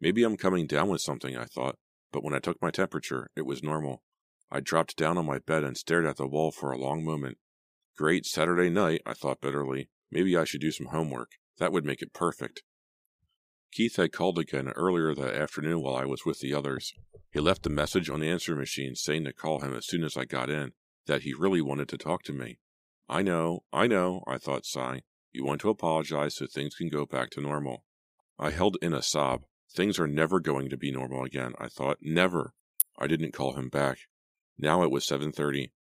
Maybe 0.00 0.24
I'm 0.24 0.36
coming 0.36 0.66
down 0.66 0.88
with 0.88 1.00
something, 1.00 1.36
I 1.36 1.44
thought, 1.44 1.76
but 2.10 2.24
when 2.24 2.34
I 2.34 2.40
took 2.40 2.60
my 2.60 2.72
temperature, 2.72 3.30
it 3.36 3.46
was 3.46 3.62
normal. 3.62 4.02
I 4.50 4.58
dropped 4.58 4.96
down 4.96 5.16
on 5.16 5.26
my 5.26 5.38
bed 5.38 5.62
and 5.62 5.76
stared 5.76 6.06
at 6.06 6.16
the 6.16 6.26
wall 6.26 6.50
for 6.50 6.72
a 6.72 6.76
long 6.76 7.04
moment. 7.04 7.38
Great 7.96 8.26
Saturday 8.26 8.70
night, 8.70 9.00
I 9.06 9.14
thought 9.14 9.40
bitterly. 9.40 9.90
Maybe 10.10 10.36
I 10.36 10.42
should 10.42 10.60
do 10.60 10.72
some 10.72 10.86
homework. 10.86 11.30
That 11.58 11.70
would 11.70 11.84
make 11.84 12.02
it 12.02 12.12
perfect. 12.12 12.64
Keith 13.70 13.94
had 13.94 14.10
called 14.10 14.40
again 14.40 14.70
earlier 14.70 15.14
that 15.14 15.36
afternoon 15.36 15.82
while 15.82 15.94
I 15.94 16.04
was 16.04 16.26
with 16.26 16.40
the 16.40 16.52
others. 16.52 16.92
He 17.34 17.40
left 17.40 17.66
a 17.66 17.70
message 17.70 18.08
on 18.08 18.20
the 18.20 18.28
answering 18.28 18.60
machine 18.60 18.94
saying 18.94 19.24
to 19.24 19.32
call 19.32 19.58
him 19.58 19.74
as 19.74 19.88
soon 19.88 20.04
as 20.04 20.16
I 20.16 20.24
got 20.24 20.48
in, 20.48 20.70
that 21.06 21.22
he 21.22 21.34
really 21.34 21.60
wanted 21.60 21.88
to 21.88 21.98
talk 21.98 22.22
to 22.22 22.32
me. 22.32 22.60
I 23.08 23.22
know, 23.22 23.64
I 23.72 23.88
know, 23.88 24.22
I 24.24 24.38
thought, 24.38 24.64
sighing. 24.64 25.02
You 25.32 25.44
want 25.44 25.60
to 25.62 25.68
apologize 25.68 26.36
so 26.36 26.46
things 26.46 26.76
can 26.76 26.88
go 26.88 27.04
back 27.04 27.30
to 27.30 27.40
normal. 27.40 27.82
I 28.38 28.50
held 28.50 28.76
in 28.80 28.94
a 28.94 29.02
sob. 29.02 29.46
Things 29.68 29.98
are 29.98 30.06
never 30.06 30.38
going 30.38 30.70
to 30.70 30.76
be 30.76 30.92
normal 30.92 31.24
again, 31.24 31.54
I 31.58 31.66
thought. 31.66 31.98
Never. 32.00 32.54
I 32.96 33.08
didn't 33.08 33.32
call 33.32 33.54
him 33.54 33.68
back. 33.68 33.98
Now 34.56 34.84
it 34.84 34.92
was 34.92 35.04
7.30. 35.04 35.72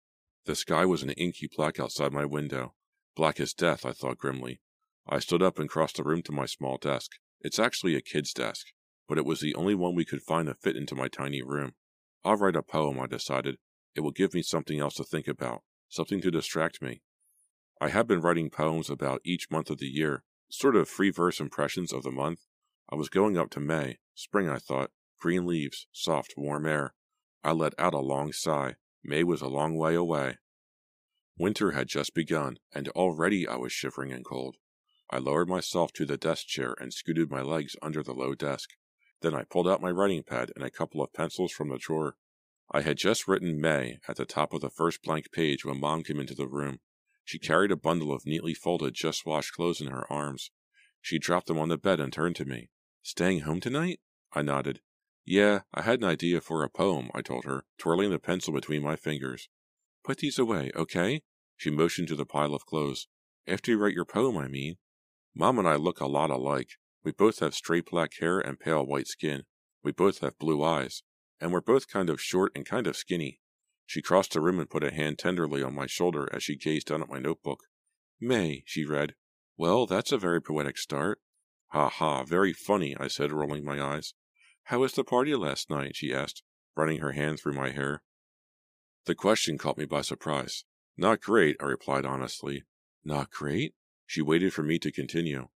The 0.47 0.54
sky 0.54 0.87
was 0.87 1.02
an 1.02 1.11
inky 1.11 1.50
black 1.54 1.78
outside 1.78 2.14
my 2.14 2.25
window. 2.25 2.73
Black 3.14 3.38
as 3.38 3.52
death, 3.52 3.85
I 3.85 3.92
thought 3.92 4.16
grimly. 4.16 4.62
I 5.06 5.18
stood 5.18 5.42
up 5.42 5.59
and 5.59 5.68
crossed 5.68 5.97
the 5.99 6.02
room 6.02 6.23
to 6.23 6.32
my 6.32 6.47
small 6.47 6.78
desk. 6.78 7.11
It's 7.42 7.59
actually 7.59 7.94
a 7.94 8.00
kid's 8.00 8.32
desk, 8.32 8.68
but 9.09 9.18
it 9.18 9.25
was 9.25 9.40
the 9.40 9.54
only 9.54 9.75
one 9.75 9.94
we 9.94 10.04
could 10.04 10.23
find 10.23 10.49
that 10.49 10.61
fit 10.61 10.76
into 10.76 10.94
my 10.94 11.09
tiny 11.09 11.42
room. 11.42 11.75
I'll 12.25 12.37
write 12.37 12.56
a 12.56 12.62
poem, 12.62 13.00
I 13.00 13.06
decided. 13.06 13.56
It 13.94 14.00
will 14.00 14.11
give 14.11 14.32
me 14.32 14.42
something 14.42 14.78
else 14.78 14.94
to 14.94 15.04
think 15.04 15.28
about, 15.28 15.62
something 15.88 16.21
to 16.23 16.30
distract 16.30 16.80
me. 16.80 17.02
I 17.80 17.88
have 17.88 18.06
been 18.06 18.21
writing 18.21 18.49
poems 18.49 18.88
about 18.88 19.21
each 19.25 19.50
month 19.50 19.68
of 19.68 19.78
the 19.78 19.88
year, 19.88 20.23
sort 20.49 20.76
of 20.76 20.88
free 20.88 21.11
verse 21.11 21.40
impressions 21.40 21.92
of 21.92 22.04
the 22.04 22.11
month. 22.11 22.47
I 22.90 22.94
was 22.94 23.09
going 23.09 23.37
up 23.37 23.50
to 23.50 23.61
May, 23.61 23.99
spring, 24.14 24.48
I 24.48 24.59
thought, 24.59 24.90
green 25.18 25.46
leaves, 25.46 25.87
soft, 25.92 26.35
warm 26.37 26.66
air. 26.66 26.94
I 27.42 27.53
let 27.53 27.74
out 27.79 27.94
a 27.94 27.98
long 27.98 28.33
sigh. 28.33 28.76
May 29.03 29.24
was 29.24 29.40
a 29.40 29.48
long 29.48 29.76
way 29.76 29.94
away. 29.94 30.38
Winter 31.37 31.72
had 31.72 31.88
just 31.88 32.14
begun, 32.14 32.59
and 32.72 32.88
already 32.90 33.48
I 33.48 33.57
was 33.57 33.72
shivering 33.72 34.12
and 34.12 34.24
cold. 34.24 34.59
I 35.11 35.18
lowered 35.18 35.48
myself 35.48 35.92
to 35.94 36.07
the 36.07 36.16
desk 36.16 36.46
chair 36.46 36.74
and 36.79 36.92
scooted 36.92 37.31
my 37.31 37.42
legs 37.42 37.74
under 37.83 38.03
the 38.03 38.14
low 38.14 38.35
desk. 38.35 38.70
Then 39.22 39.35
I 39.35 39.44
pulled 39.44 39.68
out 39.68 39.80
my 39.80 39.90
writing 39.90 40.24
pad 40.24 40.50
and 40.56 40.64
a 40.64 40.70
couple 40.70 41.02
of 41.02 41.12
pencils 41.12 41.52
from 41.52 41.68
the 41.68 41.78
drawer. 41.78 42.16
I 42.70 42.82
had 42.82 42.96
just 42.96 43.28
written 43.28 43.61
May 43.61 43.98
at 44.08 44.16
the 44.16 44.24
top 44.24 44.52
of 44.52 44.61
the 44.61 44.70
first 44.70 45.02
blank 45.02 45.30
page 45.30 45.64
when 45.64 45.80
Mom 45.80 46.02
came 46.02 46.18
into 46.18 46.35
the 46.35 46.48
room. 46.48 46.80
She 47.24 47.38
hmm. 47.38 47.46
carried 47.46 47.70
a 47.70 47.76
bundle 47.76 48.12
of 48.12 48.26
neatly 48.26 48.54
folded, 48.54 48.94
just 48.94 49.24
washed 49.24 49.52
clothes 49.52 49.80
in 49.80 49.87
her 49.88 50.11
arms. 50.12 50.50
She 51.00 51.18
dropped 51.18 51.46
them 51.46 51.58
on 51.58 51.68
the 51.68 51.78
bed 51.78 52.00
and 52.00 52.12
turned 52.12 52.37
to 52.37 52.44
me. 52.44 52.70
Staying 53.02 53.40
home 53.40 53.61
tonight? 53.61 54.00
I 54.32 54.42
nodded. 54.42 54.80
Yeah, 55.24 55.61
I 55.72 55.82
had 55.82 56.00
an 56.00 56.08
idea 56.08 56.40
for 56.40 56.64
a 56.64 56.68
poem, 56.68 57.11
I 57.14 57.22
told 57.22 57.44
her, 57.44 57.64
twirling 57.78 58.11
the 58.11 58.18
pencil 58.18 58.52
between 58.52 58.82
my 58.82 58.96
fingers. 58.96 59.48
Put 60.04 60.18
these 60.18 60.38
away, 60.38 60.72
okay? 60.74 61.22
She 61.56 61.70
motioned 61.70 62.08
to 62.08 62.16
the 62.16 62.26
pile 62.26 62.54
of 62.54 62.66
clothes. 62.66 63.06
After 63.46 63.70
you 63.70 63.78
write 63.78 63.94
your 63.94 64.04
poem, 64.04 64.37
I 64.37 64.48
mean. 64.48 64.78
Mom 65.35 65.58
and 65.61 65.68
I 65.68 65.76
look 65.76 66.00
a 66.00 66.06
lot 66.06 66.30
alike. 66.30 66.70
We 67.04 67.12
both 67.12 67.40
have 67.40 67.54
straight 67.54 67.86
black 67.90 68.12
hair 68.20 68.38
and 68.38 68.60
pale 68.60 68.84
white 68.84 69.08
skin. 69.08 69.44
We 69.82 69.92
both 69.92 70.20
have 70.20 70.38
blue 70.38 70.62
eyes. 70.62 71.02
And 71.40 71.52
we're 71.52 71.60
both 71.60 71.88
kind 71.88 72.08
of 72.08 72.20
short 72.20 72.52
and 72.54 72.64
kind 72.64 72.86
of 72.86 72.96
skinny. 72.96 73.40
She 73.86 74.00
crossed 74.00 74.32
the 74.32 74.40
room 74.40 74.60
and 74.60 74.70
put 74.70 74.84
a 74.84 74.94
hand 74.94 75.18
tenderly 75.18 75.62
on 75.62 75.74
my 75.74 75.86
shoulder 75.86 76.28
as 76.32 76.42
she 76.42 76.56
gazed 76.56 76.86
down 76.86 77.02
at 77.02 77.08
my 77.08 77.18
notebook. 77.18 77.64
May, 78.20 78.62
she 78.66 78.84
read. 78.84 79.14
Well, 79.56 79.86
that's 79.86 80.12
a 80.12 80.18
very 80.18 80.40
poetic 80.40 80.78
start. 80.78 81.20
Ha 81.68 81.88
ha, 81.88 82.22
very 82.22 82.52
funny, 82.52 82.96
I 82.98 83.08
said, 83.08 83.32
rolling 83.32 83.64
my 83.64 83.82
eyes. 83.82 84.14
How 84.64 84.78
was 84.78 84.92
the 84.92 85.04
party 85.04 85.34
last 85.34 85.68
night? 85.68 85.96
she 85.96 86.14
asked, 86.14 86.42
running 86.76 87.00
her 87.00 87.12
hand 87.12 87.40
through 87.40 87.54
my 87.54 87.70
hair. 87.70 88.02
The 89.06 89.14
question 89.16 89.58
caught 89.58 89.78
me 89.78 89.84
by 89.84 90.02
surprise. 90.02 90.64
Not 90.96 91.20
great, 91.20 91.56
I 91.60 91.64
replied 91.64 92.06
honestly. 92.06 92.62
Not 93.04 93.30
great? 93.30 93.74
She 94.06 94.22
waited 94.22 94.54
for 94.54 94.62
me 94.62 94.78
to 94.78 94.92
continue. 94.92 95.48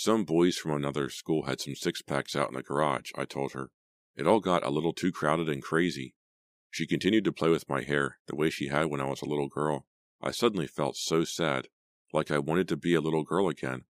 Some 0.00 0.22
boys 0.22 0.56
from 0.56 0.70
another 0.70 1.10
school 1.10 1.46
had 1.46 1.60
some 1.60 1.74
six 1.74 2.02
packs 2.02 2.36
out 2.36 2.50
in 2.50 2.54
the 2.54 2.62
garage, 2.62 3.10
I 3.16 3.24
told 3.24 3.50
her. 3.54 3.72
It 4.14 4.28
all 4.28 4.38
got 4.38 4.64
a 4.64 4.70
little 4.70 4.92
too 4.92 5.10
crowded 5.10 5.48
and 5.48 5.60
crazy. 5.60 6.14
She 6.70 6.86
continued 6.86 7.24
to 7.24 7.32
play 7.32 7.48
with 7.48 7.68
my 7.68 7.82
hair, 7.82 8.20
the 8.28 8.36
way 8.36 8.48
she 8.48 8.68
had 8.68 8.86
when 8.86 9.00
I 9.00 9.06
was 9.06 9.22
a 9.22 9.28
little 9.28 9.48
girl. 9.48 9.88
I 10.22 10.30
suddenly 10.30 10.68
felt 10.68 10.96
so 10.96 11.24
sad, 11.24 11.66
like 12.12 12.30
I 12.30 12.38
wanted 12.38 12.68
to 12.68 12.76
be 12.76 12.94
a 12.94 13.00
little 13.00 13.24
girl 13.24 13.48
again, 13.48 13.86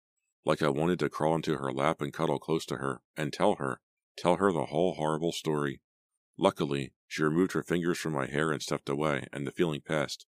like 0.45 0.61
I 0.61 0.69
wanted 0.69 0.97
to 0.99 1.09
crawl 1.09 1.35
into 1.35 1.57
her 1.57 1.73
lap 1.73 1.99
and 1.99 2.13
cuddle 2.13 2.39
close 2.39 2.65
to 2.67 2.77
her, 2.77 3.01
and 3.17 3.33
tell 3.33 3.55
her, 3.55 3.81
tell 4.17 4.37
her 4.37 4.53
the 4.53 4.67
whole 4.67 4.93
horrible 4.93 5.33
story. 5.33 5.81
Luckily, 6.37 6.93
she 7.09 7.21
removed 7.21 7.51
her 7.51 7.63
fingers 7.63 7.97
from 7.97 8.13
my 8.13 8.27
hair 8.27 8.53
and 8.53 8.61
stepped 8.61 8.87
away, 8.87 9.27
and 9.33 9.45
the 9.45 9.51
feeling 9.51 9.81
passed. 9.81 10.25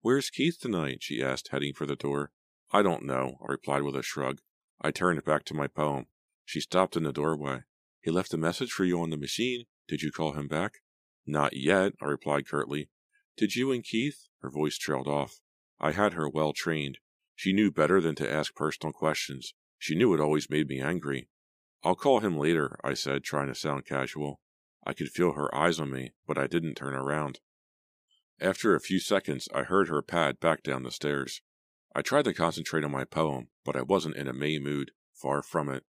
Where's 0.00 0.30
Keith 0.30 0.58
tonight? 0.58 1.02
she 1.02 1.22
asked, 1.22 1.48
heading 1.48 1.74
for 1.74 1.84
the 1.84 1.96
door. 1.96 2.32
I 2.70 2.80
don't 2.80 3.04
know, 3.04 3.36
I 3.42 3.52
replied 3.52 3.82
with 3.82 3.94
a 3.94 4.02
shrug. 4.02 4.38
I 4.80 4.90
turned 4.90 5.24
back 5.24 5.44
to 5.46 5.54
my 5.54 5.66
poem. 5.66 6.06
She 6.44 6.60
stopped 6.60 6.96
in 6.96 7.02
the 7.02 7.12
doorway. 7.12 7.64
He 8.00 8.10
left 8.10 8.32
a 8.32 8.38
message 8.38 8.70
for 8.70 8.84
you 8.84 9.00
on 9.00 9.10
the 9.10 9.16
machine. 9.16 9.64
Did 9.88 10.02
you 10.02 10.12
call 10.12 10.32
him 10.32 10.48
back? 10.48 10.82
Not 11.26 11.56
yet, 11.56 11.94
I 12.00 12.06
replied 12.06 12.46
curtly. 12.46 12.88
Did 13.36 13.56
you 13.56 13.72
and 13.72 13.84
Keith? 13.84 14.28
Her 14.40 14.50
voice 14.50 14.78
trailed 14.78 15.08
off. 15.08 15.40
I 15.80 15.92
had 15.92 16.14
her 16.14 16.28
well 16.28 16.52
trained. 16.52 16.98
She 17.34 17.52
knew 17.52 17.70
better 17.70 18.00
than 18.00 18.14
to 18.16 18.30
ask 18.30 18.54
personal 18.54 18.92
questions. 18.92 19.54
She 19.78 19.94
knew 19.94 20.14
it 20.14 20.20
always 20.20 20.50
made 20.50 20.68
me 20.68 20.80
angry. 20.80 21.28
I'll 21.84 21.94
call 21.94 22.20
him 22.20 22.36
later, 22.36 22.78
I 22.82 22.94
said, 22.94 23.22
trying 23.22 23.48
to 23.48 23.54
sound 23.54 23.86
casual. 23.86 24.40
I 24.84 24.92
could 24.92 25.10
feel 25.10 25.32
her 25.32 25.54
eyes 25.54 25.78
on 25.78 25.90
me, 25.90 26.12
but 26.26 26.38
I 26.38 26.46
didn't 26.46 26.74
turn 26.74 26.94
around. 26.94 27.40
After 28.40 28.74
a 28.74 28.80
few 28.80 29.00
seconds, 29.00 29.48
I 29.54 29.64
heard 29.64 29.88
her 29.88 30.02
pad 30.02 30.40
back 30.40 30.62
down 30.62 30.82
the 30.82 30.90
stairs. 30.90 31.42
I 31.98 32.00
tried 32.00 32.26
to 32.26 32.32
concentrate 32.32 32.84
on 32.84 32.92
my 32.92 33.02
poem, 33.02 33.48
but 33.64 33.74
I 33.74 33.82
wasn't 33.82 34.14
in 34.14 34.28
a 34.28 34.32
May 34.32 34.60
mood. 34.60 34.92
Far 35.12 35.42
from 35.42 35.68
it. 35.68 35.82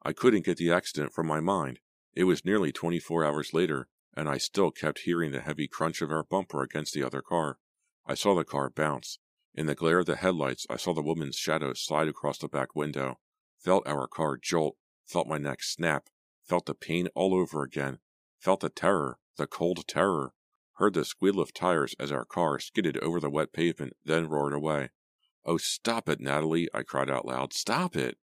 I 0.00 0.12
couldn't 0.12 0.44
get 0.44 0.58
the 0.58 0.70
accident 0.70 1.12
from 1.12 1.26
my 1.26 1.40
mind. 1.40 1.80
It 2.14 2.22
was 2.22 2.44
nearly 2.44 2.70
24 2.70 3.24
hours 3.24 3.52
later, 3.52 3.88
and 4.16 4.28
I 4.28 4.38
still 4.38 4.70
kept 4.70 5.00
hearing 5.00 5.32
the 5.32 5.40
heavy 5.40 5.66
crunch 5.66 6.02
of 6.02 6.12
our 6.12 6.22
bumper 6.22 6.62
against 6.62 6.94
the 6.94 7.02
other 7.02 7.20
car. 7.20 7.58
I 8.06 8.14
saw 8.14 8.36
the 8.36 8.44
car 8.44 8.70
bounce. 8.70 9.18
In 9.56 9.66
the 9.66 9.74
glare 9.74 9.98
of 9.98 10.06
the 10.06 10.14
headlights, 10.14 10.68
I 10.70 10.76
saw 10.76 10.94
the 10.94 11.02
woman's 11.02 11.34
shadow 11.34 11.72
slide 11.74 12.06
across 12.06 12.38
the 12.38 12.46
back 12.46 12.76
window, 12.76 13.18
felt 13.58 13.88
our 13.88 14.06
car 14.06 14.36
jolt, 14.36 14.76
felt 15.04 15.26
my 15.26 15.38
neck 15.38 15.64
snap, 15.64 16.10
felt 16.44 16.66
the 16.66 16.76
pain 16.76 17.08
all 17.16 17.34
over 17.34 17.64
again, 17.64 17.98
felt 18.38 18.60
the 18.60 18.68
terror, 18.68 19.18
the 19.36 19.48
cold 19.48 19.84
terror, 19.88 20.32
heard 20.74 20.94
the 20.94 21.04
squeal 21.04 21.40
of 21.40 21.52
tires 21.52 21.96
as 21.98 22.12
our 22.12 22.24
car 22.24 22.60
skidded 22.60 22.96
over 22.98 23.18
the 23.18 23.30
wet 23.30 23.52
pavement, 23.52 23.94
then 24.04 24.28
roared 24.28 24.54
away. 24.54 24.90
Oh, 25.48 25.58
stop 25.58 26.08
it, 26.08 26.20
Natalie, 26.20 26.68
I 26.74 26.82
cried 26.82 27.08
out 27.08 27.24
loud. 27.24 27.52
Stop 27.52 27.94
it! 27.94 28.18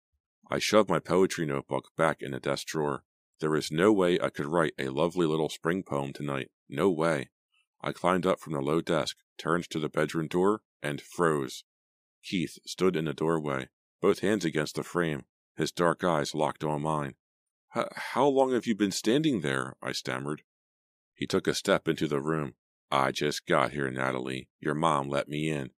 I 0.51 0.59
shoved 0.59 0.89
my 0.89 0.99
poetry 0.99 1.45
notebook 1.45 1.87
back 1.95 2.21
in 2.21 2.31
the 2.31 2.39
desk 2.41 2.67
drawer. 2.67 3.05
There 3.39 3.55
is 3.55 3.71
no 3.71 3.93
way 3.93 4.19
I 4.19 4.29
could 4.29 4.45
write 4.45 4.73
a 4.77 4.89
lovely 4.89 5.25
little 5.25 5.47
spring 5.47 5.83
poem 5.83 6.11
tonight. 6.11 6.51
No 6.67 6.89
way. 6.91 7.29
I 7.81 7.93
climbed 7.93 8.25
up 8.25 8.41
from 8.41 8.53
the 8.53 8.61
low 8.61 8.81
desk, 8.81 9.17
turned 9.37 9.69
to 9.69 9.79
the 9.79 9.87
bedroom 9.87 10.27
door, 10.27 10.63
and 10.81 11.01
froze. 11.01 11.63
Keith 12.23 12.59
stood 12.65 12.97
in 12.97 13.05
the 13.05 13.13
doorway, 13.13 13.69
both 14.01 14.19
hands 14.19 14.43
against 14.43 14.75
the 14.75 14.83
frame, 14.83 15.23
his 15.55 15.71
dark 15.71 16.03
eyes 16.03 16.35
locked 16.35 16.63
on 16.63 16.81
mine. 16.81 17.15
How 17.69 18.27
long 18.27 18.51
have 18.53 18.67
you 18.67 18.75
been 18.75 18.91
standing 18.91 19.41
there? 19.41 19.75
I 19.81 19.93
stammered. 19.93 20.43
He 21.13 21.25
took 21.25 21.47
a 21.47 21.53
step 21.53 21.87
into 21.87 22.07
the 22.07 22.21
room. 22.21 22.55
I 22.91 23.11
just 23.11 23.47
got 23.47 23.71
here, 23.71 23.89
Natalie. 23.89 24.49
Your 24.59 24.75
mom 24.75 25.09
let 25.09 25.29
me 25.29 25.49
in. 25.49 25.71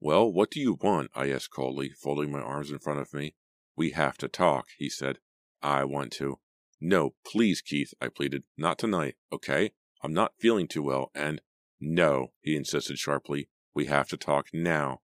Well, 0.00 0.32
what 0.32 0.50
do 0.50 0.60
you 0.60 0.78
want? 0.80 1.10
I 1.14 1.30
asked 1.30 1.50
coldly, 1.50 1.90
folding 1.90 2.32
my 2.32 2.40
arms 2.40 2.70
in 2.70 2.78
front 2.78 3.00
of 3.00 3.12
me. 3.12 3.34
We 3.76 3.90
have 3.90 4.16
to 4.18 4.28
talk, 4.28 4.68
he 4.78 4.88
said. 4.88 5.18
I 5.62 5.84
want 5.84 6.12
to. 6.12 6.38
No, 6.80 7.14
please, 7.26 7.60
Keith, 7.60 7.92
I 8.00 8.08
pleaded. 8.08 8.44
Not 8.56 8.78
tonight, 8.78 9.16
okay? 9.30 9.72
I'm 10.02 10.14
not 10.14 10.32
feeling 10.38 10.68
too 10.68 10.82
well, 10.82 11.10
and. 11.14 11.42
No, 11.78 12.32
he 12.40 12.56
insisted 12.56 12.98
sharply. 12.98 13.48
We 13.74 13.86
have 13.86 14.08
to 14.08 14.16
talk 14.16 14.48
now. 14.54 15.00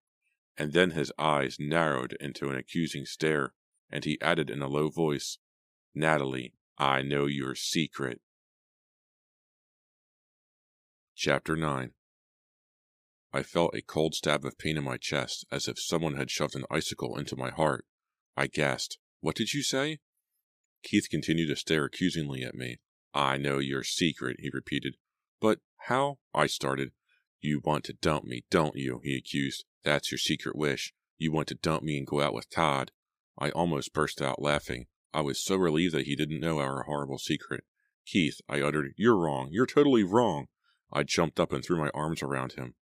And 0.56 0.72
then 0.72 0.92
his 0.92 1.12
eyes 1.18 1.56
narrowed 1.60 2.16
into 2.18 2.48
an 2.48 2.56
accusing 2.56 3.04
stare, 3.04 3.52
and 3.90 4.04
he 4.04 4.20
added 4.22 4.48
in 4.48 4.62
a 4.62 4.68
low 4.68 4.88
voice, 4.88 5.38
Natalie, 5.94 6.54
I 6.78 7.02
know 7.02 7.26
your 7.26 7.54
secret. 7.54 8.20
Chapter 11.14 11.56
9 11.56 11.92
I 13.36 13.42
felt 13.42 13.74
a 13.74 13.82
cold 13.82 14.14
stab 14.14 14.46
of 14.46 14.56
pain 14.56 14.78
in 14.78 14.84
my 14.84 14.96
chest, 14.96 15.44
as 15.52 15.68
if 15.68 15.78
someone 15.78 16.16
had 16.16 16.30
shoved 16.30 16.56
an 16.56 16.64
icicle 16.70 17.18
into 17.18 17.36
my 17.36 17.50
heart. 17.50 17.84
I 18.34 18.46
gasped. 18.46 18.96
What 19.20 19.36
did 19.36 19.52
you 19.52 19.62
say? 19.62 19.98
Keith 20.82 21.08
continued 21.10 21.48
to 21.48 21.56
stare 21.56 21.84
accusingly 21.84 22.42
at 22.44 22.54
me. 22.54 22.78
I 23.12 23.36
know 23.36 23.58
your 23.58 23.84
secret, 23.84 24.38
he 24.40 24.48
repeated. 24.50 24.96
But 25.38 25.58
how? 25.80 26.16
I 26.32 26.46
started. 26.46 26.92
You 27.42 27.60
want 27.62 27.84
to 27.84 27.92
dump 27.92 28.24
me, 28.24 28.46
don't 28.50 28.74
you? 28.74 29.02
he 29.04 29.14
accused. 29.18 29.66
That's 29.84 30.10
your 30.10 30.18
secret 30.18 30.56
wish. 30.56 30.94
You 31.18 31.30
want 31.30 31.48
to 31.48 31.56
dump 31.56 31.82
me 31.82 31.98
and 31.98 32.06
go 32.06 32.22
out 32.22 32.32
with 32.32 32.48
Todd. 32.48 32.90
I 33.38 33.50
almost 33.50 33.92
burst 33.92 34.22
out 34.22 34.40
laughing. 34.40 34.86
I 35.12 35.20
was 35.20 35.44
so 35.44 35.56
relieved 35.56 35.92
that 35.92 36.06
he 36.06 36.16
didn't 36.16 36.40
know 36.40 36.58
our 36.58 36.84
horrible 36.84 37.18
secret. 37.18 37.64
Keith, 38.06 38.40
I 38.48 38.62
uttered, 38.62 38.94
you're 38.96 39.18
wrong. 39.18 39.50
You're 39.50 39.66
totally 39.66 40.04
wrong. 40.04 40.46
I 40.90 41.02
jumped 41.02 41.38
up 41.38 41.52
and 41.52 41.62
threw 41.62 41.78
my 41.78 41.90
arms 41.92 42.22
around 42.22 42.52
him. 42.54 42.76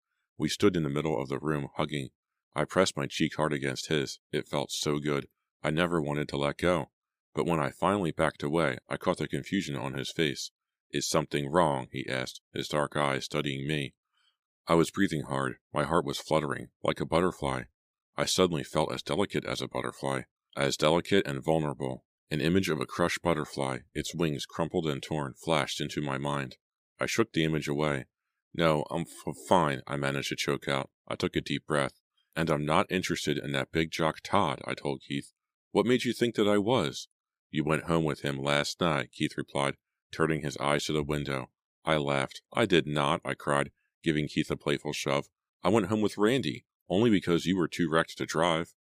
We 0.40 0.48
stood 0.48 0.74
in 0.74 0.84
the 0.84 0.88
middle 0.88 1.20
of 1.20 1.28
the 1.28 1.38
room, 1.38 1.68
hugging. 1.76 2.12
I 2.54 2.64
pressed 2.64 2.96
my 2.96 3.04
cheek 3.06 3.36
hard 3.36 3.52
against 3.52 3.88
his. 3.88 4.20
It 4.32 4.48
felt 4.48 4.72
so 4.72 4.98
good. 4.98 5.28
I 5.62 5.68
never 5.68 6.00
wanted 6.00 6.30
to 6.30 6.38
let 6.38 6.56
go. 6.56 6.92
But 7.34 7.44
when 7.44 7.60
I 7.60 7.70
finally 7.70 8.10
backed 8.10 8.42
away, 8.42 8.78
I 8.88 8.96
caught 8.96 9.18
the 9.18 9.28
confusion 9.28 9.76
on 9.76 9.92
his 9.92 10.10
face. 10.10 10.50
Is 10.92 11.06
something 11.06 11.50
wrong? 11.50 11.88
he 11.92 12.08
asked, 12.08 12.40
his 12.54 12.68
dark 12.68 12.96
eyes 12.96 13.26
studying 13.26 13.68
me. 13.68 13.92
I 14.66 14.76
was 14.76 14.90
breathing 14.90 15.24
hard. 15.24 15.56
My 15.74 15.84
heart 15.84 16.06
was 16.06 16.16
fluttering, 16.18 16.68
like 16.82 17.00
a 17.00 17.06
butterfly. 17.06 17.64
I 18.16 18.24
suddenly 18.24 18.64
felt 18.64 18.94
as 18.94 19.02
delicate 19.02 19.44
as 19.44 19.60
a 19.60 19.68
butterfly, 19.68 20.22
as 20.56 20.78
delicate 20.78 21.26
and 21.26 21.44
vulnerable. 21.44 22.06
An 22.30 22.40
image 22.40 22.70
of 22.70 22.80
a 22.80 22.86
crushed 22.86 23.20
butterfly, 23.20 23.80
its 23.92 24.14
wings 24.14 24.46
crumpled 24.46 24.86
and 24.86 25.02
torn, 25.02 25.34
flashed 25.34 25.82
into 25.82 26.00
my 26.00 26.16
mind. 26.16 26.56
I 26.98 27.04
shook 27.04 27.34
the 27.34 27.44
image 27.44 27.68
away. 27.68 28.06
No, 28.54 28.84
I'm 28.90 29.02
f- 29.02 29.36
fine, 29.48 29.82
I 29.86 29.96
managed 29.96 30.30
to 30.30 30.36
choke 30.36 30.68
out. 30.68 30.90
I 31.06 31.14
took 31.14 31.36
a 31.36 31.40
deep 31.40 31.66
breath. 31.66 32.00
And 32.36 32.50
I'm 32.50 32.64
not 32.64 32.90
interested 32.90 33.38
in 33.38 33.52
that 33.52 33.72
big 33.72 33.90
jock 33.90 34.18
Todd, 34.22 34.60
I 34.64 34.74
told 34.74 35.02
Keith. 35.06 35.32
What 35.72 35.86
made 35.86 36.04
you 36.04 36.12
think 36.12 36.34
that 36.34 36.48
I 36.48 36.58
was? 36.58 37.08
You 37.50 37.64
went 37.64 37.84
home 37.84 38.04
with 38.04 38.20
him 38.20 38.38
last 38.38 38.80
night, 38.80 39.10
Keith 39.12 39.36
replied, 39.36 39.74
turning 40.12 40.42
his 40.42 40.56
eyes 40.58 40.84
to 40.84 40.92
the 40.92 41.02
window. 41.02 41.50
I 41.84 41.96
laughed. 41.96 42.42
I 42.52 42.66
did 42.66 42.86
not, 42.86 43.20
I 43.24 43.34
cried, 43.34 43.70
giving 44.02 44.28
Keith 44.28 44.50
a 44.50 44.56
playful 44.56 44.92
shove. 44.92 45.26
I 45.62 45.68
went 45.68 45.86
home 45.86 46.00
with 46.00 46.18
Randy, 46.18 46.64
only 46.88 47.10
because 47.10 47.46
you 47.46 47.56
were 47.56 47.68
too 47.68 47.88
wrecked 47.90 48.18
to 48.18 48.26
drive. 48.26 48.74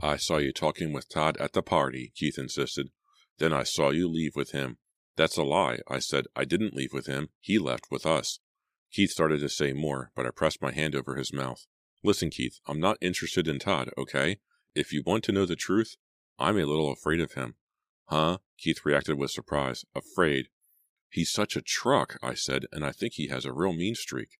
I 0.00 0.16
saw 0.16 0.38
you 0.38 0.52
talking 0.52 0.92
with 0.92 1.08
Todd 1.08 1.36
at 1.38 1.52
the 1.52 1.62
party, 1.62 2.12
Keith 2.14 2.38
insisted. 2.38 2.90
Then 3.38 3.52
I 3.52 3.62
saw 3.62 3.90
you 3.90 4.08
leave 4.08 4.36
with 4.36 4.52
him. 4.52 4.78
That's 5.16 5.36
a 5.36 5.42
lie, 5.42 5.80
I 5.88 5.98
said. 5.98 6.26
I 6.36 6.44
didn't 6.44 6.74
leave 6.74 6.92
with 6.92 7.06
him. 7.06 7.28
He 7.40 7.58
left 7.58 7.86
with 7.90 8.04
us. 8.04 8.38
Keith 8.96 9.10
started 9.10 9.40
to 9.40 9.48
say 9.50 9.74
more, 9.74 10.10
but 10.16 10.24
I 10.24 10.30
pressed 10.30 10.62
my 10.62 10.72
hand 10.72 10.94
over 10.94 11.16
his 11.16 11.30
mouth. 11.30 11.66
Listen, 12.02 12.30
Keith, 12.30 12.60
I'm 12.66 12.80
not 12.80 12.96
interested 13.02 13.46
in 13.46 13.58
Todd, 13.58 13.90
okay? 13.98 14.38
If 14.74 14.90
you 14.90 15.02
want 15.04 15.22
to 15.24 15.32
know 15.32 15.44
the 15.44 15.54
truth, 15.54 15.96
I'm 16.38 16.56
a 16.56 16.64
little 16.64 16.90
afraid 16.90 17.20
of 17.20 17.32
him. 17.32 17.56
Huh? 18.06 18.38
Keith 18.56 18.86
reacted 18.86 19.18
with 19.18 19.32
surprise. 19.32 19.84
Afraid. 19.94 20.48
He's 21.10 21.30
such 21.30 21.56
a 21.56 21.60
truck, 21.60 22.16
I 22.22 22.32
said, 22.32 22.64
and 22.72 22.86
I 22.86 22.90
think 22.90 23.12
he 23.12 23.28
has 23.28 23.44
a 23.44 23.52
real 23.52 23.74
mean 23.74 23.94
streak. 23.96 24.38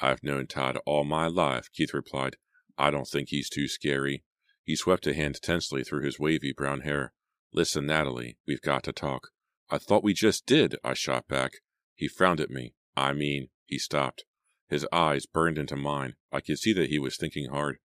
I've 0.00 0.24
known 0.24 0.48
Todd 0.48 0.78
all 0.84 1.04
my 1.04 1.28
life, 1.28 1.68
Keith 1.72 1.94
replied. 1.94 2.38
I 2.76 2.90
don't 2.90 3.06
think 3.06 3.28
he's 3.28 3.48
too 3.48 3.68
scary. 3.68 4.24
He 4.64 4.74
swept 4.74 5.06
a 5.06 5.14
hand 5.14 5.40
tensely 5.40 5.84
through 5.84 6.02
his 6.02 6.18
wavy 6.18 6.52
brown 6.52 6.80
hair. 6.80 7.12
Listen, 7.52 7.86
Natalie, 7.86 8.36
we've 8.48 8.62
got 8.62 8.82
to 8.82 8.92
talk. 8.92 9.28
I 9.70 9.78
thought 9.78 10.02
we 10.02 10.12
just 10.12 10.44
did, 10.44 10.74
I 10.82 10.94
shot 10.94 11.28
back. 11.28 11.58
He 11.94 12.08
frowned 12.08 12.40
at 12.40 12.50
me. 12.50 12.74
I 12.96 13.12
mean, 13.12 13.50
he 13.72 13.78
stopped. 13.78 14.26
His 14.68 14.86
eyes 14.92 15.24
burned 15.24 15.56
into 15.56 15.76
mine. 15.76 16.16
I 16.30 16.42
could 16.42 16.58
see 16.58 16.74
that 16.74 16.90
he 16.90 16.98
was 16.98 17.16
thinking 17.16 17.48
hard. 17.48 17.78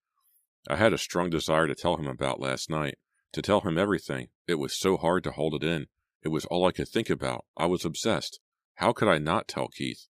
I 0.70 0.76
had 0.76 0.92
a 0.92 0.98
strong 0.98 1.30
desire 1.30 1.66
to 1.66 1.76
tell 1.76 1.96
him 1.96 2.08
about 2.08 2.42
last 2.42 2.70
night, 2.70 2.98
to 3.32 3.42
tell 3.42 3.62
him 3.62 3.78
everything. 3.78 4.28
It 4.50 4.56
was 4.56 4.78
so 4.78 4.98
hard 4.98 5.24
to 5.24 5.32
hold 5.32 5.54
it 5.54 5.64
in. 5.64 5.88
It 6.24 6.28
was 6.28 6.44
all 6.44 6.66
I 6.66 6.74
could 6.74 6.90
think 6.90 7.10
about. 7.10 7.46
I 7.56 7.68
was 7.68 7.86
obsessed. 7.86 8.42
How 8.76 8.92
could 8.92 9.08
I 9.08 9.18
not 9.18 9.48
tell 9.48 9.70
Keith? 9.70 10.08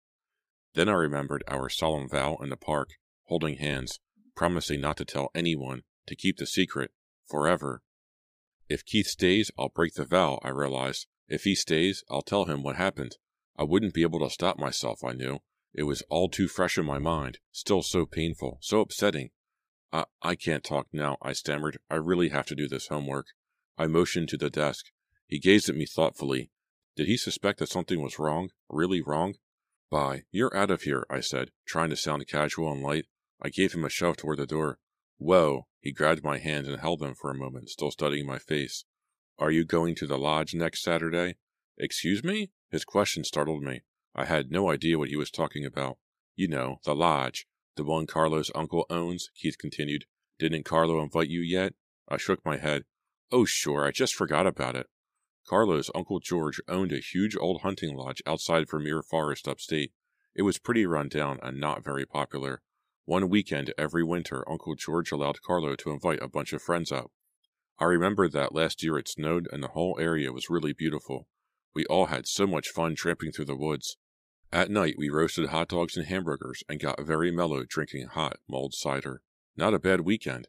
Then 0.74 0.90
I 0.90 0.94
remembered 0.94 1.44
our 1.48 1.70
solemn 1.70 2.10
vow 2.10 2.38
in 2.42 2.50
the 2.50 2.58
park, 2.58 2.90
holding 3.26 3.58
hands, 3.58 4.00
promising 4.36 4.82
not 4.82 4.98
to 4.98 5.06
tell 5.06 5.30
anyone, 5.36 5.84
to 6.08 6.16
keep 6.16 6.38
the 6.38 6.48
secret, 6.48 6.90
forever. 7.30 7.84
If 8.68 8.84
Keith 8.84 9.06
stays, 9.06 9.52
I'll 9.60 9.70
break 9.70 9.94
the 9.94 10.06
vow, 10.06 10.40
I 10.42 10.50
realized. 10.50 11.06
If 11.28 11.44
he 11.44 11.54
stays, 11.54 12.04
I'll 12.10 12.24
tell 12.24 12.46
him 12.46 12.64
what 12.64 12.78
happened. 12.78 13.18
I 13.60 13.64
wouldn't 13.64 13.94
be 13.94 14.02
able 14.02 14.20
to 14.22 14.34
stop 14.34 14.58
myself, 14.58 15.04
I 15.04 15.14
knew. 15.14 15.38
It 15.78 15.84
was 15.84 16.02
all 16.10 16.28
too 16.28 16.48
fresh 16.48 16.80
in 16.80 16.86
my 16.86 16.98
mind, 16.98 17.38
still 17.52 17.84
so 17.84 18.08
painful, 18.08 18.58
so 18.62 18.82
upsetting. 18.82 19.30
I, 19.94 20.06
I 20.24 20.34
can't 20.34 20.64
talk 20.64 20.88
now, 20.92 21.18
I 21.22 21.34
stammered. 21.34 21.78
I 21.88 21.96
really 21.96 22.30
have 22.30 22.48
to 22.48 22.56
do 22.56 22.68
this 22.68 22.88
homework. 22.88 23.28
I 23.78 23.86
motioned 23.86 24.30
to 24.30 24.38
the 24.38 24.50
desk. 24.50 24.88
He 25.28 25.38
gazed 25.38 25.70
at 25.70 25.76
me 25.76 25.86
thoughtfully. 25.86 26.50
Did 26.96 27.06
he 27.06 27.16
suspect 27.16 27.60
that 27.60 27.70
something 27.70 28.02
was 28.02 28.18
wrong? 28.18 28.50
Really 28.70 29.02
wrong? 29.02 29.36
Bye. 29.92 30.24
You're 30.32 30.58
out 30.58 30.72
of 30.72 30.82
here, 30.82 31.06
I 31.12 31.20
said, 31.20 31.52
trying 31.68 31.92
to 31.92 31.96
sound 31.96 32.28
casual 32.28 32.72
and 32.72 32.82
light. 32.82 33.06
I 33.40 33.50
gave 33.50 33.74
him 33.74 33.86
a 33.86 33.90
shove 33.90 34.18
toward 34.18 34.40
the 34.40 34.48
door. 34.48 34.80
Whoa! 35.20 35.68
He 35.80 35.92
grabbed 35.92 36.24
my 36.24 36.40
hands 36.40 36.68
and 36.68 36.80
held 36.80 37.02
them 37.02 37.14
for 37.14 37.30
a 37.30 37.38
moment, 37.38 37.70
still 37.70 37.92
studying 37.92 38.26
my 38.26 38.40
face. 38.40 38.84
Are 39.38 39.52
you 39.52 39.64
going 39.64 39.94
to 39.96 40.08
the 40.08 40.18
lodge 40.18 40.56
next 40.56 40.82
Saturday? 40.82 41.36
Excuse 41.78 42.24
me? 42.24 42.50
His 42.72 42.84
question 42.84 43.24
startled 43.24 43.62
me. 43.62 43.84
I 44.18 44.26
had 44.26 44.52
no 44.52 44.72
idea 44.72 44.98
what 44.98 45.10
he 45.10 45.16
was 45.16 45.30
talking 45.30 45.64
about. 45.64 46.00
You 46.36 46.48
know, 46.48 46.80
the 46.84 46.96
lodge. 46.96 47.46
The 47.76 47.84
one 47.84 48.08
Carlo's 48.08 48.50
uncle 48.56 48.88
owns, 48.90 49.30
Keith 49.36 49.60
continued. 49.60 50.06
Didn't 50.40 50.66
Carlo 50.66 51.04
invite 51.04 51.30
you 51.30 51.42
yet? 51.42 51.74
I 52.10 52.18
shook 52.18 52.44
my 52.44 52.58
head. 52.58 52.86
Oh, 53.32 53.46
sure, 53.46 53.86
I 53.86 53.92
just 53.92 54.16
forgot 54.16 54.48
about 54.48 54.76
it. 54.76 54.88
Carlo's 55.48 55.92
Uncle 55.94 56.20
George 56.20 56.60
owned 56.68 56.92
a 56.92 57.00
huge 57.00 57.38
old 57.38 57.62
hunting 57.62 57.96
lodge 57.96 58.22
outside 58.26 58.70
Vermeer 58.70 59.04
Forest 59.04 59.48
upstate. 59.48 59.94
It 60.36 60.42
was 60.42 60.58
pretty 60.58 60.86
run 60.86 61.10
down 61.10 61.40
and 61.44 61.60
not 61.60 61.84
very 61.84 62.06
popular. 62.06 62.62
One 63.06 63.30
weekend 63.30 63.74
every 63.78 64.04
winter, 64.04 64.44
Uncle 64.50 64.76
George 64.76 65.12
allowed 65.12 65.42
Carlo 65.42 65.76
to 65.76 65.92
invite 65.92 66.22
a 66.22 66.28
bunch 66.28 66.54
of 66.54 66.62
friends 66.62 66.92
up. 66.92 67.12
I 67.80 67.86
remember 67.86 68.28
that 68.28 68.54
last 68.54 68.84
year 68.84 68.98
it 68.98 69.08
snowed 69.08 69.48
and 69.52 69.64
the 69.64 69.70
whole 69.70 69.98
area 70.00 70.34
was 70.34 70.50
really 70.50 70.74
beautiful. 70.74 71.28
We 71.74 71.86
all 71.86 72.08
had 72.08 72.28
so 72.28 72.48
much 72.48 72.70
fun 72.70 72.96
tramping 72.96 73.32
through 73.32 73.46
the 73.46 73.56
woods. 73.56 73.98
At 74.52 74.72
night, 74.72 74.96
we 74.98 75.10
roasted 75.10 75.50
hot 75.50 75.68
dogs 75.68 75.98
and 75.98 76.08
hamburgers 76.08 76.64
and 76.70 76.80
got 76.80 77.02
very 77.02 77.32
mellow 77.32 77.64
drinking 77.66 78.08
hot 78.08 78.38
mulled 78.48 78.74
cider. 78.74 79.22
Not 79.58 79.74
a 79.74 79.80
bad 79.80 80.02
weekend. 80.02 80.48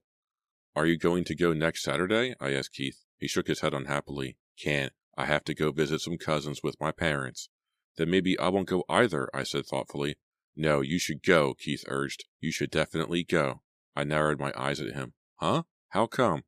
Are 0.76 0.86
you 0.86 0.96
going 0.96 1.24
to 1.24 1.34
go 1.34 1.52
next 1.52 1.82
Saturday? 1.82 2.34
I 2.40 2.52
asked 2.52 2.74
Keith. 2.74 3.04
He 3.18 3.26
shook 3.26 3.48
his 3.48 3.60
head 3.60 3.74
unhappily. 3.74 4.36
Can't. 4.56 4.92
I 5.16 5.24
have 5.24 5.42
to 5.44 5.54
go 5.54 5.72
visit 5.72 6.00
some 6.00 6.16
cousins 6.16 6.62
with 6.62 6.80
my 6.80 6.92
parents. 6.92 7.48
Then 7.96 8.10
maybe 8.10 8.38
I 8.38 8.48
won't 8.48 8.68
go 8.68 8.84
either, 8.88 9.28
I 9.34 9.42
said 9.42 9.66
thoughtfully. 9.66 10.16
No, 10.54 10.80
you 10.80 11.00
should 11.00 11.24
go, 11.24 11.54
Keith 11.54 11.82
urged. 11.88 12.26
You 12.40 12.52
should 12.52 12.70
definitely 12.70 13.24
go. 13.24 13.62
I 13.96 14.04
narrowed 14.04 14.38
my 14.38 14.52
eyes 14.56 14.80
at 14.80 14.94
him. 14.94 15.14
Huh? 15.36 15.64
How 15.88 16.06
come? 16.06 16.44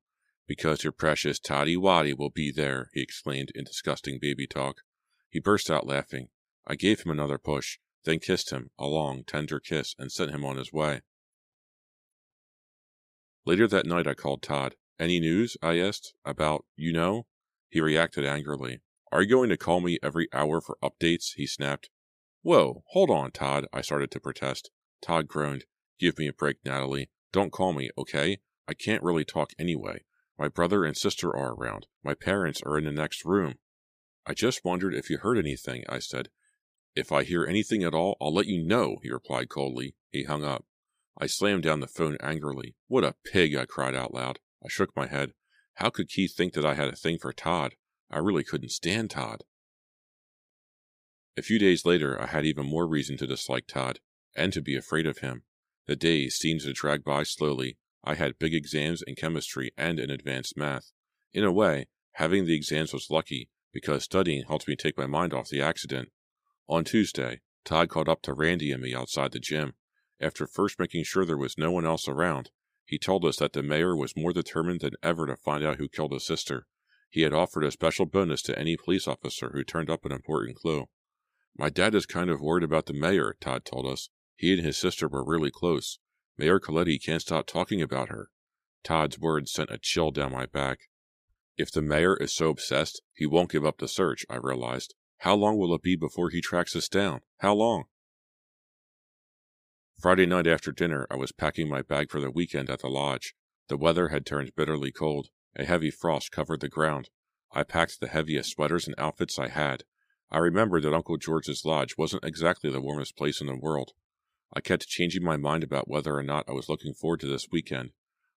Because 0.47 0.85
your 0.85 0.93
precious 0.93 1.41
Toddy 1.41 1.77
Waddy 1.77 2.15
will 2.15 2.31
be 2.31 2.53
there, 2.53 2.91
he 2.93 3.03
exclaimed 3.03 3.51
in 3.57 3.65
disgusting 3.65 4.19
baby 4.21 4.47
talk. 4.47 4.83
He 5.29 5.41
burst 5.41 5.69
out 5.69 5.87
laughing. 5.87 6.29
I 6.67 6.75
gave 6.75 7.01
him 7.01 7.11
another 7.11 7.39
push, 7.39 7.79
then 8.05 8.19
kissed 8.19 8.51
him, 8.51 8.71
a 8.79 8.87
long, 8.87 9.25
tender 9.25 9.61
kiss, 9.61 9.95
and 9.99 10.11
sent 10.13 10.31
him 10.31 10.45
on 10.45 10.57
his 10.57 10.73
way. 10.73 11.01
Later 13.45 13.67
that 13.69 13.87
night 13.87 14.07
I 14.07 14.15
called 14.15 14.43
Todd. 14.43 14.77
Any 14.99 15.19
news? 15.19 15.57
I 15.63 15.79
asked. 15.79 16.15
About, 16.25 16.67
you 16.77 16.93
know? 16.93 17.27
He 17.71 17.81
reacted 17.81 18.25
angrily. 18.25 18.81
Are 19.11 19.23
you 19.23 19.29
going 19.29 19.49
to 19.49 19.57
call 19.57 19.81
me 19.81 19.99
every 20.03 20.29
hour 20.33 20.61
for 20.61 20.77
updates? 20.83 21.33
He 21.37 21.47
snapped. 21.47 21.89
Whoa, 22.43 22.85
hold 22.89 23.11
on, 23.11 23.33
Todd, 23.33 23.67
I 23.73 23.81
started 23.81 24.11
to 24.13 24.21
protest. 24.21 24.71
Todd 25.03 25.27
groaned. 25.27 25.65
Give 25.99 26.19
me 26.19 26.29
a 26.29 26.33
break, 26.33 26.59
Natalie. 26.65 27.11
Don't 27.33 27.53
call 27.53 27.73
me, 27.73 27.91
okay? 27.99 28.39
I 28.69 28.75
can't 28.75 29.03
really 29.03 29.25
talk 29.25 29.53
anyway. 29.59 30.05
My 30.39 30.49
brother 30.49 30.85
and 30.85 30.97
sister 30.97 31.35
are 31.35 31.55
around. 31.55 31.87
My 32.05 32.15
parents 32.15 32.63
are 32.63 32.79
in 32.79 32.85
the 32.85 32.93
next 32.93 33.25
room. 33.25 33.55
I 34.27 34.35
just 34.35 34.65
wondered 34.65 34.95
if 34.95 35.11
you 35.11 35.19
heard 35.19 35.39
anything, 35.39 35.85
I 35.89 35.99
said. 35.99 36.29
If 36.97 37.13
I 37.13 37.23
hear 37.23 37.47
anything 37.47 37.85
at 37.85 37.95
all, 37.95 38.17
I'll 38.21 38.35
let 38.35 38.47
you 38.47 38.63
know, 38.63 38.97
he 39.03 39.11
replied 39.11 39.49
coldly. 39.49 39.95
He 40.11 40.25
hung 40.25 40.45
up. 40.45 40.65
I 41.19 41.27
slammed 41.27 41.63
down 41.63 41.81
the 41.81 41.87
phone 41.87 42.17
angrily. 42.21 42.75
What 42.89 43.05
a 43.05 43.15
pig, 43.25 43.55
I 43.55 43.65
cried 43.65 43.95
out 43.95 44.13
loud. 44.13 44.41
I 44.65 44.69
shook 44.69 44.97
my 44.97 45.07
head. 45.07 45.33
How 45.75 45.91
could 45.91 46.09
Keith 46.09 46.35
think 46.37 46.55
that 46.55 46.67
I 46.67 46.75
had 46.75 46.89
a 46.89 46.97
thing 46.97 47.19
for 47.19 47.33
Todd? 47.33 47.75
I 48.11 48.19
really 48.19 48.45
couldn't 48.45 48.71
stand 48.71 49.11
Todd. 49.11 49.45
A 51.37 51.43
few 51.43 51.59
days 51.59 51.87
later, 51.87 52.21
I 52.21 52.27
had 52.27 52.45
even 52.45 52.67
more 52.67 52.87
reason 52.87 53.17
to 53.19 53.27
dislike 53.27 53.67
Todd, 53.67 54.01
and 54.35 54.53
to 54.53 54.61
be 54.61 54.77
afraid 54.77 55.07
of 55.07 55.19
him. 55.19 55.45
The 55.87 55.97
days 55.97 56.37
seemed 56.37 56.61
to 56.63 56.73
drag 56.73 57.05
by 57.05 57.23
slowly. 57.23 57.79
I 58.05 58.15
had 58.15 58.39
big 58.39 58.55
exams 58.55 59.03
in 59.03 59.15
chemistry 59.15 59.71
and 59.79 60.01
in 60.01 60.11
advanced 60.11 60.57
math. 60.57 60.93
In 61.33 61.45
a 61.45 61.53
way, 61.53 61.87
having 62.15 62.47
the 62.47 62.55
exams 62.55 62.93
was 62.93 63.11
lucky, 63.11 63.49
because 63.73 64.05
studying 64.05 64.45
helped 64.49 64.67
me 64.67 64.75
take 64.75 64.99
my 64.99 65.07
mind 65.07 65.33
off 65.33 65.49
the 65.49 65.63
accident. 65.63 66.11
On 66.71 66.85
Tuesday, 66.85 67.41
Todd 67.65 67.89
called 67.89 68.09
up 68.09 68.23
to 68.23 68.33
Randy 68.33 68.71
and 68.71 68.81
me 68.81 68.95
outside 68.95 69.33
the 69.33 69.41
gym. 69.41 69.75
After 70.21 70.47
first 70.47 70.79
making 70.79 71.03
sure 71.03 71.25
there 71.25 71.37
was 71.37 71.59
no 71.59 71.73
one 71.73 71.85
else 71.85 72.07
around, 72.07 72.53
he 72.85 72.97
told 72.97 73.25
us 73.25 73.39
that 73.39 73.55
the 73.55 73.63
mayor 73.65 73.97
was 73.97 74.17
more 74.17 74.33
determined 74.33 74.81
than 74.83 74.95
ever 75.03 75.27
to 75.27 75.35
find 75.35 75.65
out 75.65 75.79
who 75.79 75.89
killed 75.89 76.13
his 76.13 76.25
sister. 76.25 76.69
He 77.09 77.23
had 77.23 77.33
offered 77.33 77.65
a 77.65 77.73
special 77.73 78.07
bonus 78.07 78.41
to 78.43 78.57
any 78.57 78.77
police 78.77 79.09
officer 79.09 79.51
who 79.53 79.65
turned 79.65 79.91
up 79.91 80.05
an 80.05 80.13
important 80.13 80.59
clue. 80.59 80.87
My 81.59 81.71
dad 81.71 81.93
is 81.97 82.07
kind 82.07 82.31
of 82.31 82.41
worried 82.41 82.63
about 82.63 82.87
the 82.87 82.93
mayor, 82.93 83.37
Todd 83.41 83.65
told 83.65 83.85
us. 83.85 84.09
He 84.37 84.53
and 84.53 84.65
his 84.65 84.77
sister 84.77 85.09
were 85.09 85.25
really 85.25 85.51
close. 85.51 85.99
Mayor 86.39 86.61
Coletti 86.61 87.05
can't 87.05 87.21
stop 87.21 87.49
talking 87.49 87.83
about 87.83 88.11
her. 88.11 88.31
Todd's 88.85 89.19
words 89.19 89.51
sent 89.51 89.73
a 89.73 89.79
chill 89.79 90.13
down 90.13 90.31
my 90.31 90.47
back. 90.47 90.83
If 91.57 91.73
the 91.73 91.83
mayor 91.83 92.17
is 92.17 92.33
so 92.33 92.49
obsessed, 92.49 93.03
he 93.13 93.27
won't 93.27 93.51
give 93.51 93.67
up 93.67 93.79
the 93.79 93.89
search, 93.89 94.25
I 94.31 94.37
realized. 94.37 94.95
How 95.21 95.35
long 95.35 95.59
will 95.59 95.75
it 95.75 95.83
be 95.83 95.97
before 95.97 96.31
he 96.31 96.41
tracks 96.41 96.75
us 96.75 96.89
down? 96.89 97.21
How 97.41 97.53
long? 97.53 97.85
Friday 100.01 100.25
night 100.25 100.47
after 100.47 100.73
dinner, 100.73 101.07
I 101.11 101.17
was 101.17 101.31
packing 101.31 101.69
my 101.69 101.83
bag 101.83 102.11
for 102.11 102.23
the 102.23 102.31
weekend 102.31 102.71
at 102.71 102.79
the 102.81 102.89
lodge. 102.89 103.35
The 103.69 103.77
weather 103.77 104.09
had 104.09 104.25
turned 104.25 104.57
bitterly 104.57 104.91
cold. 104.91 105.29
A 105.57 105.67
heavy 105.67 105.91
frost 105.91 106.33
covered 106.33 106.61
the 106.61 106.71
ground. 106.71 107.11
I 107.53 107.65
packed 107.65 108.01
the 108.01 108.09
heaviest 108.09 108.53
sweaters 108.53 108.87
and 108.87 108.95
outfits 108.97 109.39
I 109.39 109.49
had. 109.49 109.85
I 110.31 110.39
remembered 110.39 110.85
that 110.85 110.95
Uncle 110.95 111.19
George's 111.19 111.67
lodge 111.67 111.99
wasn't 111.99 112.25
exactly 112.25 112.71
the 112.71 112.81
warmest 112.81 113.15
place 113.15 113.43
in 113.43 113.47
the 113.47 113.57
world. 113.57 113.93
I 114.55 114.63
kept 114.63 114.89
changing 114.89 115.23
my 115.23 115.37
mind 115.37 115.63
about 115.63 115.87
whether 115.87 116.17
or 116.17 116.23
not 116.23 116.49
I 116.49 116.53
was 116.53 116.71
looking 116.71 116.95
forward 116.95 117.21
to 117.21 117.27
this 117.27 117.49
weekend. 117.53 117.91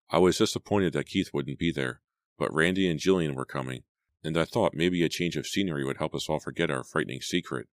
I 0.10 0.18
was 0.18 0.38
disappointed 0.38 0.92
that 0.94 1.08
Keith 1.08 1.30
wouldn't 1.34 1.60
be 1.60 1.72
there, 1.72 2.02
but 2.38 2.54
Randy 2.54 2.90
and 2.90 3.00
Jillian 3.00 3.36
were 3.36 3.46
coming, 3.46 3.84
and 4.24 4.38
I 4.38 4.46
thought 4.46 4.74
maybe 4.74 5.04
a 5.04 5.10
change 5.10 5.36
of 5.36 5.48
scenery 5.48 5.84
would 5.84 5.98
help 5.98 6.16
us 6.16 6.30
all 6.30 6.40
forget 6.40 6.72
our 6.72 6.84
frightening 6.84 7.22
secret. 7.22 7.68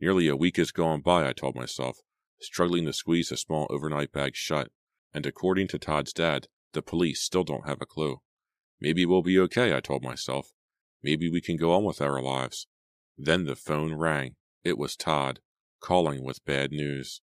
Nearly 0.00 0.28
a 0.28 0.36
week 0.36 0.56
has 0.56 0.70
gone 0.70 1.00
by, 1.00 1.28
I 1.28 1.32
told 1.32 1.56
myself, 1.56 1.98
struggling 2.40 2.84
to 2.86 2.92
squeeze 2.92 3.28
the 3.28 3.36
small 3.36 3.66
overnight 3.70 4.12
bag 4.12 4.34
shut, 4.34 4.70
and 5.12 5.26
according 5.26 5.68
to 5.68 5.78
Todd's 5.78 6.12
dad, 6.12 6.48
the 6.72 6.82
police 6.82 7.20
still 7.20 7.44
don't 7.44 7.66
have 7.68 7.80
a 7.80 7.86
clue. 7.86 8.20
Maybe 8.80 9.06
we'll 9.06 9.22
be 9.22 9.38
okay, 9.40 9.76
I 9.76 9.80
told 9.80 10.02
myself. 10.02 10.52
Maybe 11.02 11.28
we 11.28 11.40
can 11.40 11.56
go 11.56 11.72
on 11.72 11.84
with 11.84 12.00
our 12.00 12.20
lives. 12.20 12.66
Then 13.18 13.44
the 13.44 13.56
phone 13.56 13.94
rang. 13.94 14.36
It 14.64 14.78
was 14.78 14.96
Todd, 14.96 15.40
calling 15.80 16.24
with 16.24 16.44
bad 16.44 16.70
news. 16.70 17.20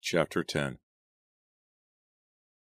Chapter 0.00 0.44
10 0.44 0.78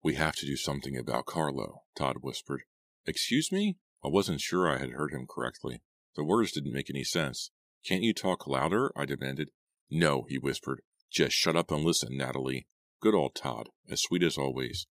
We 0.02 0.14
have 0.14 0.36
to 0.36 0.46
do 0.46 0.56
something 0.56 0.96
about 0.96 1.26
Carlo, 1.26 1.82
Todd 1.96 2.18
whispered. 2.20 2.62
Excuse 3.06 3.50
me? 3.50 3.78
I 4.04 4.08
wasn't 4.08 4.40
sure 4.40 4.68
I 4.68 4.78
had 4.78 4.90
heard 4.90 5.12
him 5.12 5.26
correctly. 5.28 5.82
The 6.16 6.24
words 6.24 6.52
didn't 6.52 6.72
make 6.72 6.90
any 6.90 7.04
sense. 7.04 7.50
Can't 7.84 8.02
you 8.02 8.12
talk 8.14 8.46
louder? 8.46 8.92
I 8.96 9.04
demanded. 9.06 9.50
No, 9.90 10.24
he 10.28 10.38
whispered. 10.38 10.82
Just 11.10 11.34
shut 11.36 11.56
up 11.56 11.70
and 11.70 11.84
listen, 11.84 12.16
Natalie. 12.16 12.66
Good 13.00 13.14
old 13.14 13.34
Todd, 13.34 13.70
as 13.90 14.02
sweet 14.02 14.22
as 14.22 14.38
always. 14.38 14.86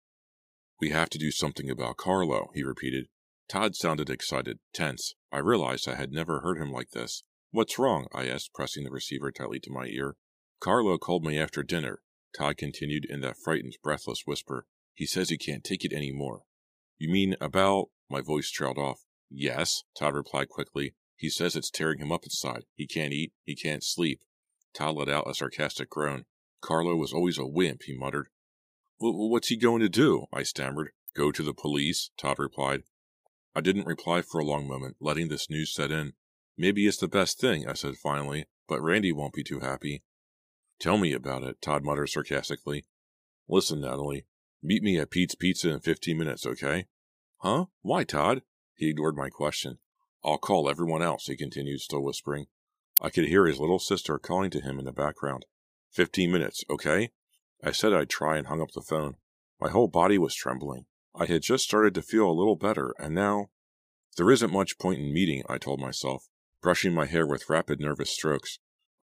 We 0.79 0.89
have 0.89 1.09
to 1.11 1.17
do 1.17 1.31
something 1.31 1.69
about 1.69 1.97
Carlo, 1.97 2.49
he 2.53 2.63
repeated. 2.63 3.07
Todd 3.47 3.75
sounded 3.75 4.09
excited, 4.09 4.59
tense. 4.73 5.13
I 5.31 5.39
realized 5.39 5.87
I 5.87 5.95
had 5.95 6.11
never 6.11 6.41
heard 6.41 6.57
him 6.57 6.71
like 6.71 6.91
this. 6.91 7.23
What's 7.51 7.79
wrong? 7.79 8.07
I 8.13 8.27
asked, 8.27 8.53
pressing 8.53 8.83
the 8.83 8.91
receiver 8.91 9.31
tightly 9.31 9.59
to 9.61 9.71
my 9.71 9.85
ear. 9.85 10.15
Carlo 10.59 10.97
called 10.97 11.23
me 11.23 11.37
after 11.37 11.63
dinner. 11.63 12.01
Todd 12.37 12.57
continued 12.57 13.05
in 13.05 13.21
that 13.21 13.37
frightened, 13.37 13.77
breathless 13.83 14.23
whisper. 14.25 14.65
He 14.93 15.05
says 15.05 15.29
he 15.29 15.37
can't 15.37 15.63
take 15.63 15.83
it 15.85 15.93
any 15.93 16.11
more. 16.11 16.43
You 16.97 17.09
mean 17.11 17.35
about. 17.41 17.89
My 18.11 18.19
voice 18.19 18.51
trailed 18.51 18.77
off. 18.77 19.05
Yes, 19.29 19.83
Todd 19.97 20.13
replied 20.13 20.49
quickly. 20.49 20.93
He 21.15 21.29
says 21.29 21.55
it's 21.55 21.69
tearing 21.71 21.99
him 21.99 22.11
up 22.11 22.25
inside. 22.25 22.65
He 22.75 22.85
can't 22.85 23.13
eat. 23.13 23.31
He 23.45 23.55
can't 23.55 23.85
sleep. 23.85 24.19
Todd 24.73 24.97
let 24.97 25.07
out 25.07 25.29
a 25.29 25.33
sarcastic 25.33 25.89
groan. 25.89 26.25
Carlo 26.61 26.97
was 26.97 27.13
always 27.13 27.37
a 27.37 27.47
wimp, 27.47 27.83
he 27.83 27.97
muttered. 27.97 28.27
What's 28.99 29.47
he 29.47 29.55
going 29.55 29.79
to 29.79 29.87
do? 29.87 30.25
I 30.33 30.43
stammered. 30.43 30.91
Go 31.15 31.31
to 31.31 31.41
the 31.41 31.53
police, 31.53 32.11
Todd 32.17 32.37
replied. 32.37 32.83
I 33.55 33.61
didn't 33.61 33.87
reply 33.87 34.21
for 34.21 34.39
a 34.39 34.45
long 34.45 34.67
moment, 34.67 34.97
letting 34.99 35.29
this 35.29 35.49
news 35.49 35.73
set 35.73 35.89
in. 35.89 36.13
Maybe 36.57 36.85
it's 36.85 36.97
the 36.97 37.07
best 37.07 37.39
thing, 37.39 37.67
I 37.67 37.73
said 37.73 37.95
finally, 37.95 38.45
but 38.67 38.81
Randy 38.81 39.13
won't 39.13 39.33
be 39.33 39.43
too 39.43 39.61
happy. 39.61 40.03
Tell 40.79 40.97
me 40.97 41.13
about 41.13 41.43
it, 41.43 41.61
Todd 41.61 41.83
muttered 41.83 42.09
sarcastically. 42.09 42.83
Listen, 43.47 43.81
Natalie, 43.81 44.25
meet 44.61 44.83
me 44.83 44.99
at 44.99 45.11
Pete's 45.11 45.35
Pizza 45.35 45.69
in 45.69 45.79
15 45.79 46.17
minutes, 46.17 46.45
okay? 46.45 46.85
Huh? 47.41 47.65
Why, 47.81 48.03
Todd? 48.03 48.43
He 48.75 48.89
ignored 48.89 49.17
my 49.17 49.29
question. 49.29 49.79
I'll 50.23 50.37
call 50.37 50.69
everyone 50.69 51.01
else, 51.01 51.25
he 51.25 51.35
continued, 51.35 51.81
still 51.81 52.03
whispering. 52.03 52.45
I 53.01 53.09
could 53.09 53.25
hear 53.25 53.47
his 53.47 53.59
little 53.59 53.79
sister 53.79 54.19
calling 54.19 54.51
to 54.51 54.61
him 54.61 54.77
in 54.77 54.85
the 54.85 54.91
background. 54.91 55.45
Fifteen 55.89 56.31
minutes, 56.31 56.63
okay? 56.69 57.09
I 57.63 57.71
said 57.71 57.93
I'd 57.93 58.09
try 58.09 58.37
and 58.37 58.45
hung 58.45 58.61
up 58.61 58.71
the 58.73 58.81
phone. 58.81 59.15
My 59.59 59.69
whole 59.69 59.87
body 59.87 60.19
was 60.19 60.35
trembling. 60.35 60.85
I 61.15 61.25
had 61.25 61.41
just 61.41 61.63
started 61.63 61.95
to 61.95 62.03
feel 62.03 62.29
a 62.29 62.31
little 62.31 62.55
better, 62.55 62.93
and 62.99 63.15
now. 63.15 63.49
There 64.17 64.29
isn't 64.29 64.53
much 64.53 64.77
point 64.77 64.99
in 64.99 65.13
meeting, 65.13 65.41
I 65.49 65.57
told 65.57 65.79
myself, 65.79 66.27
brushing 66.61 66.93
my 66.93 67.05
hair 67.07 67.25
with 67.25 67.49
rapid 67.49 67.79
nervous 67.79 68.11
strokes. 68.11 68.59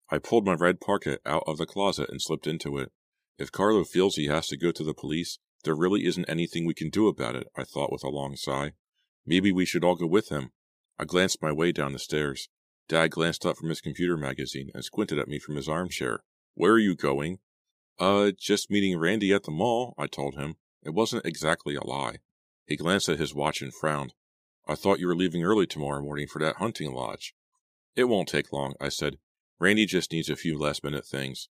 I 0.09 0.19
pulled 0.19 0.45
my 0.45 0.53
red 0.53 0.79
parka 0.79 1.19
out 1.25 1.43
of 1.47 1.57
the 1.57 1.65
closet 1.65 2.09
and 2.09 2.21
slipped 2.21 2.47
into 2.47 2.77
it. 2.77 2.91
If 3.37 3.51
Carlo 3.51 3.83
feels 3.83 4.15
he 4.15 4.27
has 4.27 4.47
to 4.47 4.57
go 4.57 4.71
to 4.71 4.83
the 4.83 4.93
police, 4.93 5.39
there 5.61 5.75
really 5.75 6.05
isn't 6.05 6.29
anything 6.29 6.65
we 6.65 6.73
can 6.73 6.89
do 6.89 7.07
about 7.07 7.35
it, 7.35 7.47
I 7.55 7.63
thought 7.63 7.91
with 7.91 8.03
a 8.03 8.09
long 8.09 8.35
sigh. 8.35 8.73
Maybe 9.25 9.51
we 9.51 9.65
should 9.65 9.83
all 9.83 9.95
go 9.95 10.07
with 10.07 10.29
him. 10.29 10.51
I 10.97 11.05
glanced 11.05 11.41
my 11.41 11.51
way 11.51 11.71
down 11.71 11.93
the 11.93 11.99
stairs. 11.99 12.49
Dad 12.87 13.11
glanced 13.11 13.45
up 13.45 13.57
from 13.57 13.69
his 13.69 13.81
computer 13.81 14.17
magazine 14.17 14.69
and 14.73 14.83
squinted 14.83 15.17
at 15.19 15.27
me 15.27 15.39
from 15.39 15.55
his 15.55 15.69
armchair. 15.69 16.23
Where 16.55 16.73
are 16.73 16.79
you 16.79 16.95
going? 16.95 17.39
Uh, 17.99 18.31
just 18.37 18.71
meeting 18.71 18.97
Randy 18.97 19.31
at 19.33 19.43
the 19.43 19.51
mall, 19.51 19.93
I 19.97 20.07
told 20.07 20.35
him. 20.35 20.55
It 20.83 20.93
wasn't 20.93 21.25
exactly 21.25 21.75
a 21.75 21.83
lie. 21.83 22.17
He 22.65 22.75
glanced 22.75 23.09
at 23.09 23.19
his 23.19 23.35
watch 23.35 23.61
and 23.61 23.73
frowned. 23.73 24.13
I 24.67 24.75
thought 24.75 24.99
you 24.99 25.07
were 25.07 25.15
leaving 25.15 25.43
early 25.43 25.67
tomorrow 25.67 26.01
morning 26.01 26.27
for 26.27 26.39
that 26.39 26.57
hunting 26.57 26.93
lodge. 26.93 27.33
It 27.95 28.05
won't 28.05 28.29
take 28.29 28.51
long, 28.51 28.73
I 28.79 28.89
said. 28.89 29.17
Randy 29.59 29.85
just 29.85 30.11
needs 30.11 30.29
a 30.29 30.35
few 30.35 30.57
last 30.57 30.83
minute 30.83 31.05
things. 31.05 31.49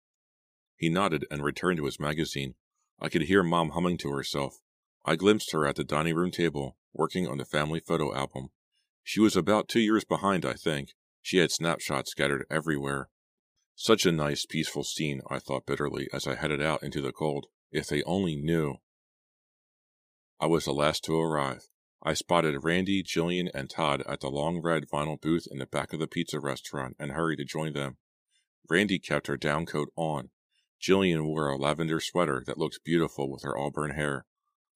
He 0.76 0.90
nodded 0.90 1.26
and 1.32 1.44
returned 1.44 1.78
to 1.78 1.86
his 1.86 2.00
magazine. 2.00 2.56
I 3.00 3.10
could 3.10 3.24
hear 3.24 3.44
Mom 3.44 3.72
humming 3.72 3.98
to 4.00 4.12
herself. 4.12 4.60
I 5.06 5.16
glimpsed 5.16 5.52
her 5.52 5.66
at 5.66 5.76
the 5.76 5.84
dining 5.84 6.16
room 6.16 6.32
table, 6.32 6.78
working 6.94 7.28
on 7.28 7.38
the 7.38 7.46
family 7.46 7.80
photo 7.80 8.16
album. 8.16 8.50
She 9.04 9.20
was 9.20 9.36
about 9.36 9.68
two 9.68 9.82
years 9.82 10.04
behind, 10.04 10.46
I 10.46 10.54
think. 10.54 10.90
She 11.22 11.38
had 11.38 11.52
snapshots 11.52 12.12
scattered 12.12 12.46
everywhere. 12.50 13.10
Such 13.76 14.06
a 14.06 14.12
nice, 14.12 14.46
peaceful 14.46 14.84
scene, 14.84 15.22
I 15.30 15.40
thought 15.40 15.66
bitterly 15.66 16.08
as 16.14 16.26
I 16.26 16.36
headed 16.36 16.62
out 16.62 16.82
into 16.82 17.02
the 17.02 17.12
cold. 17.12 17.48
If 17.72 17.88
they 17.88 18.04
only 18.04 18.36
knew. 18.36 18.78
I 20.40 20.48
was 20.48 20.66
the 20.66 20.74
last 20.74 21.04
to 21.06 21.20
arrive. 21.20 21.68
I 22.02 22.14
spotted 22.14 22.64
Randy, 22.64 23.04
Jillian, 23.04 23.50
and 23.54 23.70
Todd 23.70 24.04
at 24.08 24.22
the 24.22 24.30
long 24.30 24.62
red 24.62 24.86
vinyl 24.88 25.20
booth 25.20 25.48
in 25.50 25.58
the 25.58 25.66
back 25.66 25.92
of 25.92 26.00
the 26.00 26.08
pizza 26.08 26.40
restaurant 26.40 26.96
and 27.00 27.12
hurried 27.12 27.38
to 27.38 27.46
join 27.46 27.74
them. 27.74 27.98
Randy 28.70 29.00
kept 29.00 29.28
her 29.28 29.38
down 29.38 29.66
coat 29.66 29.90
on. 29.96 30.30
Jillian 30.82 31.26
wore 31.26 31.50
a 31.50 31.58
lavender 31.58 32.00
sweater 32.00 32.44
that 32.46 32.58
looked 32.58 32.84
beautiful 32.84 33.30
with 33.32 33.44
her 33.44 33.58
auburn 33.58 33.92
hair. 33.92 34.26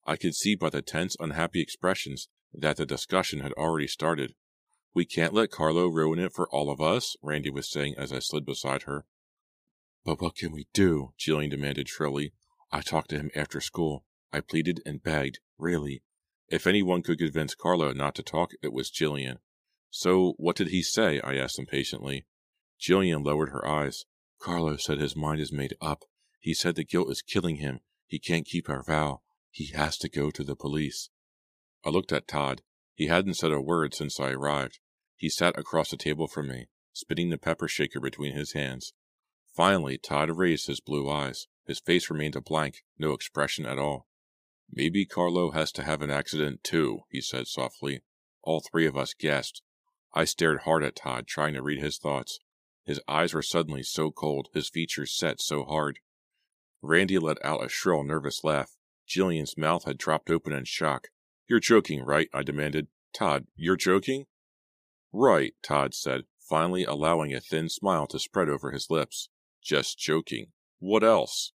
I 0.06 0.16
could 0.16 0.36
see 0.36 0.56
by 0.56 0.70
the 0.70 0.82
tense, 0.82 1.16
unhappy 1.20 1.62
expressions 1.62 2.30
that 2.54 2.78
the 2.78 2.86
discussion 2.86 3.42
had 3.42 3.54
already 3.54 3.88
started. 3.88 4.34
We 4.94 5.06
can't 5.06 5.34
let 5.34 5.52
Carlo 5.52 5.88
ruin 5.88 6.20
it 6.20 6.34
for 6.34 6.50
all 6.50 6.72
of 6.72 6.82
us, 6.82 7.16
Randy 7.22 7.50
was 7.50 7.70
saying 7.70 7.96
as 7.98 8.12
I 8.12 8.20
slid 8.20 8.46
beside 8.46 8.84
her. 8.84 9.06
But 10.04 10.22
what 10.22 10.36
can 10.36 10.52
we 10.52 10.68
do? 10.74 11.14
Jillian 11.20 11.52
demanded 11.52 11.88
shrilly. 11.88 12.34
I 12.72 12.82
talked 12.82 13.10
to 13.12 13.18
him 13.18 13.30
after 13.36 13.62
school. 13.62 14.06
I 14.32 14.42
pleaded 14.42 14.82
and 14.86 15.04
begged, 15.04 15.40
really. 15.58 16.02
If 16.48 16.66
anyone 16.66 17.04
could 17.04 17.20
convince 17.20 17.54
Carlo 17.54 17.94
not 17.94 18.16
to 18.16 18.24
talk, 18.24 18.52
it 18.64 18.74
was 18.74 18.90
Jillian. 18.90 19.38
So, 19.92 20.34
what 20.38 20.56
did 20.56 20.70
he 20.70 20.82
say? 20.82 21.20
I 21.22 21.36
asked 21.36 21.60
impatiently. 21.60 22.26
Jillian 22.80 23.24
lowered 23.24 23.50
her 23.50 23.68
eyes. 23.68 24.06
Carlo 24.40 24.78
said 24.78 25.00
his 25.00 25.16
mind 25.16 25.42
is 25.42 25.52
made 25.52 25.76
up. 25.82 26.06
He 26.40 26.54
said 26.54 26.76
the 26.76 26.86
guilt 26.86 27.12
is 27.12 27.22
killing 27.22 27.58
him. 27.58 27.82
He 28.08 28.20
can't 28.20 28.46
keep 28.46 28.70
our 28.70 28.82
vow. 28.82 29.22
He 29.52 29.72
has 29.74 29.98
to 29.98 30.10
go 30.10 30.32
to 30.32 30.44
the 30.44 30.56
police. 30.56 31.10
I 31.86 31.90
looked 31.90 32.12
at 32.12 32.28
Todd. 32.28 32.62
He 32.96 33.08
hadn't 33.08 33.36
said 33.36 33.52
a 33.52 33.62
word 33.62 33.94
since 33.94 34.20
I 34.20 34.32
arrived. 34.32 34.80
He 35.16 35.30
sat 35.30 35.58
across 35.60 35.92
the 35.92 35.98
table 35.98 36.28
from 36.28 36.48
me, 36.48 36.68
spinning 36.94 37.30
the 37.30 37.38
pepper 37.38 37.68
shaker 37.68 38.00
between 38.00 38.34
his 38.34 38.54
hands. 38.54 38.94
Finally, 39.56 39.98
Todd 39.98 40.30
raised 40.38 40.68
his 40.68 40.80
blue 40.80 41.10
eyes. 41.10 41.48
His 41.66 41.80
face 41.80 42.10
remained 42.10 42.36
a 42.36 42.42
blank, 42.42 42.84
no 42.98 43.12
expression 43.12 43.66
at 43.66 43.78
all. 43.78 44.08
Maybe 44.72 45.06
Carlo 45.06 45.52
has 45.52 45.72
to 45.74 45.84
have 45.84 46.02
an 46.02 46.12
accident 46.12 46.64
too, 46.64 47.02
he 47.10 47.22
said 47.22 47.48
softly. 47.48 48.02
All 48.44 48.62
three 48.62 48.86
of 48.86 48.96
us 48.96 49.14
guessed. 49.14 49.62
I 50.14 50.26
stared 50.26 50.62
hard 50.62 50.84
at 50.84 50.96
Todd, 50.96 51.28
trying 51.28 51.54
to 51.56 51.62
read 51.62 51.82
his 51.82 51.98
thoughts. 51.98 52.40
His 52.86 53.00
eyes 53.08 53.34
were 53.34 53.42
suddenly 53.42 53.84
so 53.84 54.12
cold, 54.12 54.50
his 54.54 54.70
features 54.70 55.12
set 55.12 55.42
so 55.42 55.64
hard. 55.64 56.00
Randy 56.82 57.20
let 57.20 57.44
out 57.44 57.64
a 57.64 57.70
shrill, 57.70 58.04
nervous 58.04 58.44
laugh. 58.44 58.78
Jillian's 59.08 59.58
mouth 59.58 59.86
had 59.86 59.98
dropped 59.98 60.30
open 60.30 60.54
in 60.54 60.66
shock. 60.66 61.10
You're 61.48 61.60
joking, 61.60 62.04
right? 62.04 62.30
I 62.34 62.44
demanded. 62.44 62.88
Todd, 63.14 63.48
you're 63.56 63.76
joking? 63.76 64.28
Right, 65.12 65.54
Todd 65.64 65.94
said, 65.94 66.26
finally 66.40 66.86
allowing 66.86 67.34
a 67.34 67.42
thin 67.42 67.70
smile 67.70 68.06
to 68.08 68.20
spread 68.20 68.50
over 68.50 68.72
his 68.72 68.90
lips. 68.90 69.30
Just 69.62 69.98
joking. 69.98 70.52
What 70.78 71.04
else? 71.04 71.52